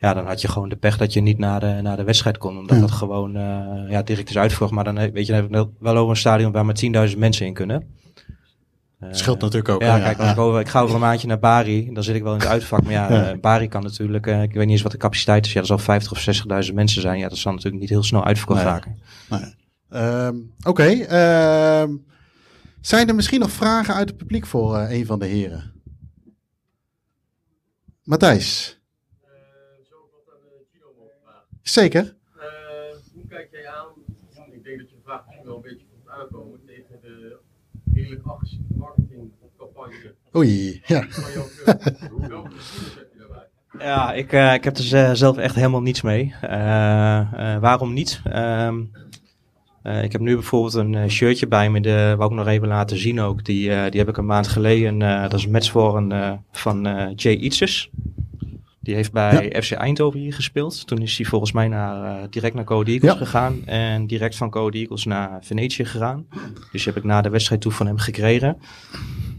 [0.00, 2.38] Ja, dan had je gewoon de pech dat je niet naar de, naar de wedstrijd
[2.38, 2.58] kon.
[2.58, 2.80] Omdat Ja.
[2.82, 4.70] dat gewoon eh, ja, direct is uitverkocht.
[4.72, 7.18] Maar dan eh, weet je, dan heb ik wel over een stadion waar maar 10.000
[7.18, 7.94] mensen in kunnen.
[8.98, 9.80] Eh, Scheelt natuurlijk ook.
[9.82, 12.22] ja, kijk, als Ik, over, ik ga over een maandje naar Bari, dan zit ik
[12.22, 12.82] wel in het uitvak.
[12.82, 13.30] Maar ja, Ja.
[13.30, 15.52] eh, Bari kan natuurlijk, eh, ik weet niet eens wat de capaciteit is.
[15.52, 16.18] Ja, dat zal 50 of
[16.68, 17.18] 60.000 mensen zijn.
[17.18, 18.68] Ja, dat zal natuurlijk niet heel snel uitverkocht Nee.
[18.68, 18.98] raken.
[19.88, 20.82] Ehm, Oké.
[20.88, 21.90] ehm,
[22.80, 25.72] zijn er misschien nog vragen uit het publiek voor eh, een van de heren?
[28.04, 28.79] Matthijs.
[31.70, 32.14] Zeker.
[33.14, 33.86] hoe kijk jij aan?
[34.52, 37.36] Ik denk dat je vraag misschien wel een beetje komt aankomen tegen de
[37.94, 41.00] redelijk agressieve marketingcampagne Oei, ja.
[41.00, 43.46] Welke heb je daarbij?
[43.78, 46.34] Ja, ik, eh, ik heb er ze- zelf echt helemaal niets mee.
[46.40, 47.18] Eh,
[47.54, 48.20] eh, waarom niet?
[48.24, 48.80] Ehm,
[49.82, 52.68] eh, ik heb nu bijvoorbeeld een eh, shirtje bij me, de, wou ik nog even
[52.68, 53.44] laten zien ook.
[53.44, 56.12] Die, eh, die heb ik een maand geleden, eh, dat is een match voor een,
[56.12, 57.90] eh, van eh, Jay Itzes.
[58.82, 60.86] Die heeft bij FC Eindhoven hier gespeeld.
[60.86, 63.16] Toen is hij volgens mij naar, eh, direct naar Code Eagles Ja.
[63.18, 63.64] gegaan.
[63.66, 66.26] En direct van Code Eagles naar Venetië gegaan.
[66.72, 68.56] Dus heb ik na de wedstrijd toe van hem gekregen.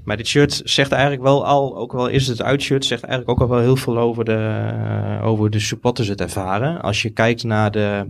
[0.03, 3.31] Maar dit shirt zegt eigenlijk wel al, ook wel is het het uitshirt, zegt eigenlijk
[3.31, 4.63] ook al wel heel veel over de,
[5.19, 6.81] eh, over de supporters het ervaren.
[6.81, 8.09] Als je kijkt naar de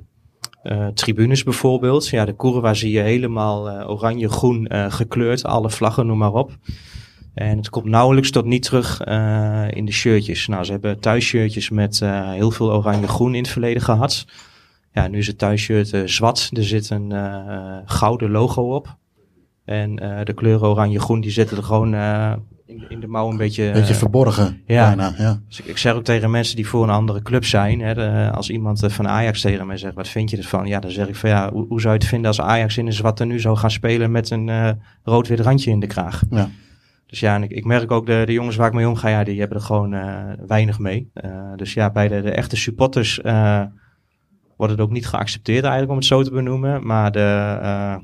[0.64, 6.34] eh, tribunes bijvoorbeeld, ja, de Kurwa zie je helemaal oranje-groen gekleurd, alle vlaggen, noem maar
[6.34, 6.52] op.
[7.34, 10.48] En het komt nauwelijks tot niet terug eh, in de shirtjes.
[10.48, 14.26] Nou, ze hebben thuisshirtjes met eh, heel veel oranje-groen in het verleden gehad.
[14.94, 16.50] Ja, nu is het thuisshirt eh, zwart.
[16.54, 17.12] Er zit een
[17.86, 18.96] gouden logo op.
[19.66, 21.94] En de kleuren oranje-groen die zitten er gewoon
[22.66, 23.72] in, in de mouw een beetje...
[23.72, 24.62] Beetje verborgen.
[24.66, 24.86] ja.
[24.96, 25.42] Bijna, ja.
[25.48, 27.80] Dus ik, ik zeg ook tegen mensen die voor een andere club zijn.
[27.82, 30.68] Hè, de- als iemand van Ajax tegen mij zegt, wat vind je ervan?
[30.68, 32.86] Ja, dan zeg ik van ja, hoe, hoe zou je het vinden als Ajax in
[32.86, 36.24] een zwart nu zou gaan spelen met een rood-wit randje in de kraag?
[36.30, 36.50] Ja.
[37.12, 39.58] Dus ja, ik, merk ook de, de jongens waar ik mee omga, ja, die hebben
[39.58, 41.10] er gewoon eh, weinig mee.
[41.14, 43.64] Eh, dus ja, bij de, de echte supporters eh,
[44.58, 46.86] wordt het ook niet geaccepteerd eigenlijk om het zo te benoemen.
[46.86, 47.20] Maar de,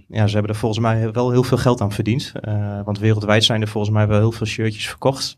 [0.07, 2.31] ja, ze hebben er volgens mij wel heel veel geld aan verdiend.
[2.85, 5.37] Want wereldwijd zijn er volgens mij wel heel veel shirtjes verkocht.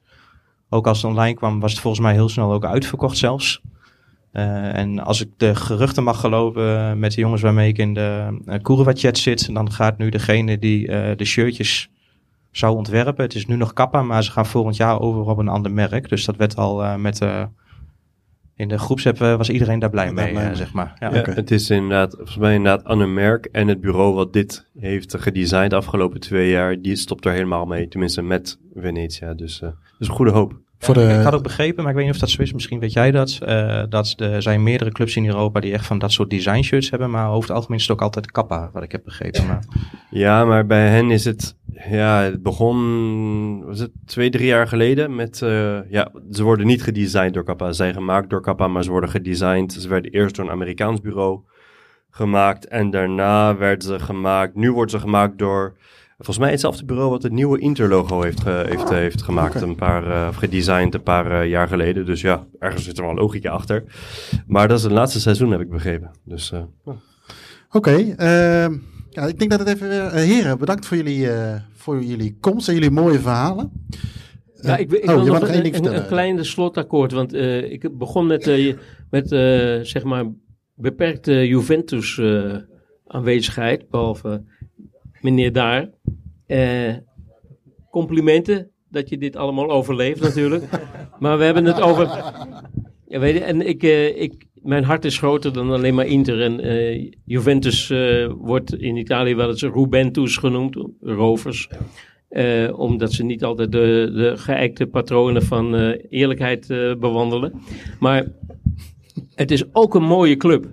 [0.69, 3.61] Ook als het online kwam, was het volgens mij heel snel ook uitverkocht zelfs.
[4.31, 8.55] En als ik de geruchten mag geloven met de jongens waarmee ik in de uh,
[8.61, 11.89] Kurwa-chat zit, dan gaat nu degene die de shirtjes
[12.51, 13.23] zou ontwerpen.
[13.23, 16.09] Het is nu nog Kappa, maar ze gaan volgend jaar over op een ander merk.
[16.09, 17.21] Dus dat werd al eh, met...
[17.21, 17.43] eh,
[18.55, 20.95] in de groepsapp eh, was iedereen daar blij mee, zeg maar.
[20.99, 21.15] Ja.
[21.15, 25.15] Ja, Het is inderdaad, volgens mij inderdaad Anne Merk en het bureau wat dit heeft
[25.17, 27.87] gedesigned de afgelopen twee jaar, die stopt er helemaal mee.
[27.87, 29.33] Tenminste met Venetia.
[29.33, 30.59] Dus, eh dus een goede hoop.
[30.79, 32.53] Voor de, Ik had ook begrepen, maar ik weet niet of dat zo is.
[32.53, 33.37] Misschien weet jij dat.
[33.45, 36.89] eh, dat er zijn meerdere clubs in Europa die echt van dat soort design shirts
[36.89, 37.09] hebben.
[37.09, 39.47] Maar over het algemeen is het ook altijd Kappa, wat ik heb begrepen.
[39.47, 39.63] Maar,
[40.09, 41.55] Ja, maar bij hen is het,
[41.89, 46.83] ja, het begon, was het twee, drie jaar geleden met, eh, ja, ze worden niet
[46.83, 47.67] gedesigned door Kappa.
[47.67, 49.73] Ze zijn gemaakt door Kappa, maar ze worden gedesigned.
[49.73, 51.39] Ze werden eerst door een Amerikaans bureau
[52.09, 55.77] gemaakt en daarna werden ze gemaakt, nu worden ze gemaakt door,
[56.19, 59.65] volgens mij hetzelfde bureau wat het nieuwe Interlogo heeft, ge- heeft, heeft gemaakt, Oké.
[59.65, 62.05] een paar, eh, of gedesigned een paar eh, jaar geleden.
[62.05, 63.83] Dus ja, ergens zit er wel logica achter.
[64.47, 66.11] Maar dat is het laatste seizoen, heb ik begrepen.
[66.25, 66.61] Dus, eh,
[67.71, 68.73] Oké, ehm,
[69.09, 70.11] ja, ik denk dat het even weer...
[70.11, 73.71] heren, bedankt voor jullie, eh, voor jullie komst en jullie mooie verhalen.
[74.61, 77.11] Ja, ik, ik oh, wil je nog een, ding een, een klein slotakkoord.
[77.11, 78.75] Want eh, ik begon met, eh,
[79.09, 80.25] met eh, zeg maar
[80.75, 82.55] beperkte Juventus eh,
[83.07, 83.89] aanwezigheid.
[83.89, 84.43] Behalve
[85.21, 85.89] meneer Daar.
[86.45, 86.93] Eh,
[87.91, 90.63] complimenten dat je dit allemaal overleeft natuurlijk.
[91.19, 92.07] maar we hebben het over...
[93.07, 96.41] Ja, weet je, en ik, eh, ik, mijn hart is groter dan alleen maar Inter.
[96.41, 97.93] En eh, Juventus
[98.37, 101.69] wordt in Italië wel eens Rubentus genoemd, rovers.
[102.75, 105.75] Omdat ze niet altijd de, de geëikte patronen van
[106.09, 106.67] eerlijkheid
[106.99, 107.53] bewandelen.
[107.99, 108.27] Maar
[109.35, 110.67] het is ook een mooie club.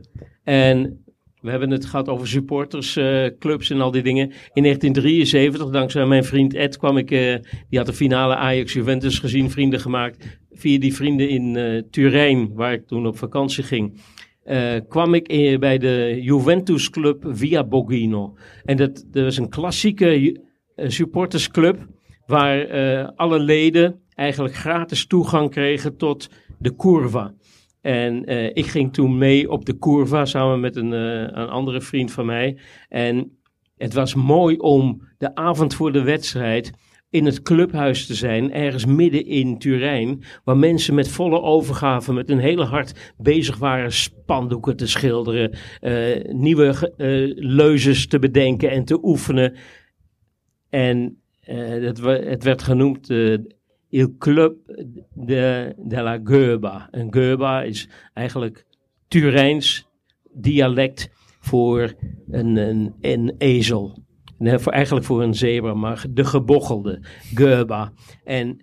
[0.45, 1.05] En
[1.47, 4.25] we hebben het gehad over supportersclubs en al die dingen.
[4.53, 7.11] In 1973, dankzij mijn vriend Ed, kwam ik.
[7.11, 7.35] eh,
[7.69, 10.39] die had de finale Ajax-Juventus gezien, vrienden gemaakt.
[10.53, 14.01] Via die vrienden in eh, Turijn, waar ik toen op vakantie ging.
[14.45, 18.35] eh, kwam ik in- bij de Juventus Club Via Bogino.
[18.65, 20.41] En dat, dat was een klassieke
[20.75, 21.87] eh, supportersclub.
[22.27, 26.29] Waar eh, alle leden eigenlijk gratis toegang kregen tot
[26.59, 27.35] de curva.
[27.87, 31.81] En eh, ik ging toen mee op de curva samen met een, eh, een andere
[31.81, 32.59] vriend van mij.
[32.89, 33.39] En
[33.77, 36.73] het was mooi om de avond voor de wedstrijd
[37.11, 42.29] in het clubhuis te zijn, ergens midden in Turijn, waar mensen met volle overgave, met
[42.29, 46.93] hun hele hart bezig waren spandoeken te schilderen, eh, nieuwe
[47.37, 49.55] leuzes te bedenken en te oefenen.
[50.71, 53.09] En het, werd genoemd
[53.89, 54.57] Il Club
[55.15, 56.89] de, de la Goeba.
[56.91, 58.67] En Goeba is eigenlijk
[59.09, 59.89] Turijns
[60.33, 61.11] dialect
[61.41, 61.95] voor
[62.31, 64.05] een, een, een ezel.
[64.39, 67.03] Nee, voor, eigenlijk voor een zebra, maar de gebochelde
[67.35, 67.93] Goeba.
[68.25, 68.61] En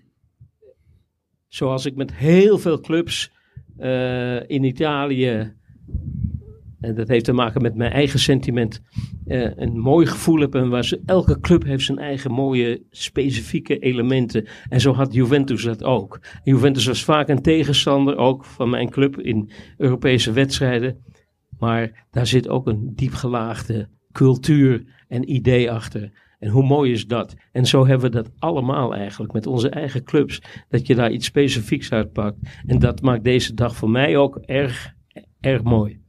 [1.48, 3.32] zoals ik met heel veel clubs
[3.78, 5.54] eh, in Italië,
[6.84, 8.82] en dat heeft te maken met mijn eigen sentiment,
[9.26, 10.56] eh, een mooi gevoel heb.
[10.56, 14.48] En waar ze, elke club heeft zijn eigen mooie specifieke elementen.
[14.70, 16.20] En zo had Juventus dat ook.
[16.44, 20.98] Juventus was vaak een tegenstander, ook van mijn club in Europese wedstrijden.
[21.60, 26.12] Maar daar zit ook een diepgelaagde cultuur en idee achter.
[26.40, 27.36] En hoe mooi is dat?
[27.52, 30.42] En zo hebben we dat allemaal eigenlijk met onze eigen clubs.
[30.70, 32.38] Dat je daar iets specifieks uitpakt.
[32.66, 34.94] En dat maakt deze dag voor mij ook erg,
[35.40, 36.03] erg mooi.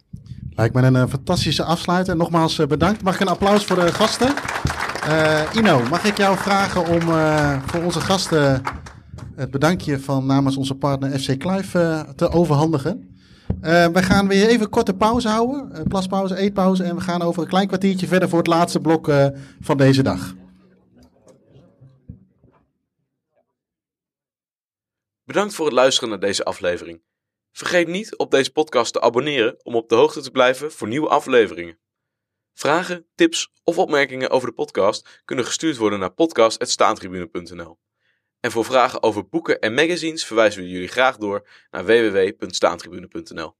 [0.56, 2.16] Lijkt me een eh, fantastische afsluiter.
[2.16, 3.02] Nogmaals eh, bedankt.
[3.02, 4.34] Mag ik een applaus voor de gasten?
[5.08, 7.00] Eh, Ino, mag ik jou vragen om
[7.66, 8.62] voor onze gasten
[9.36, 13.08] het bedankje van namens onze partner FC eh, te overhandigen?
[13.60, 15.88] We gaan weer even korte pauze houden.
[15.88, 16.82] plaspauze, eetpauze.
[16.82, 19.12] En we gaan over een klein kwartiertje verder voor het laatste blok
[19.60, 20.34] van deze dag.
[25.24, 27.00] Bedankt voor het luisteren naar deze aflevering.
[27.56, 31.08] Vergeet niet op deze podcast te abonneren om op de hoogte te blijven voor nieuwe
[31.08, 31.78] afleveringen.
[32.54, 37.78] Vragen, tips of opmerkingen over de podcast kunnen gestuurd worden naar podcast.staantribune.nl.
[38.40, 43.56] En voor vragen over boeken en magazines verwijzen we jullie graag door naar www.staantribune.nl.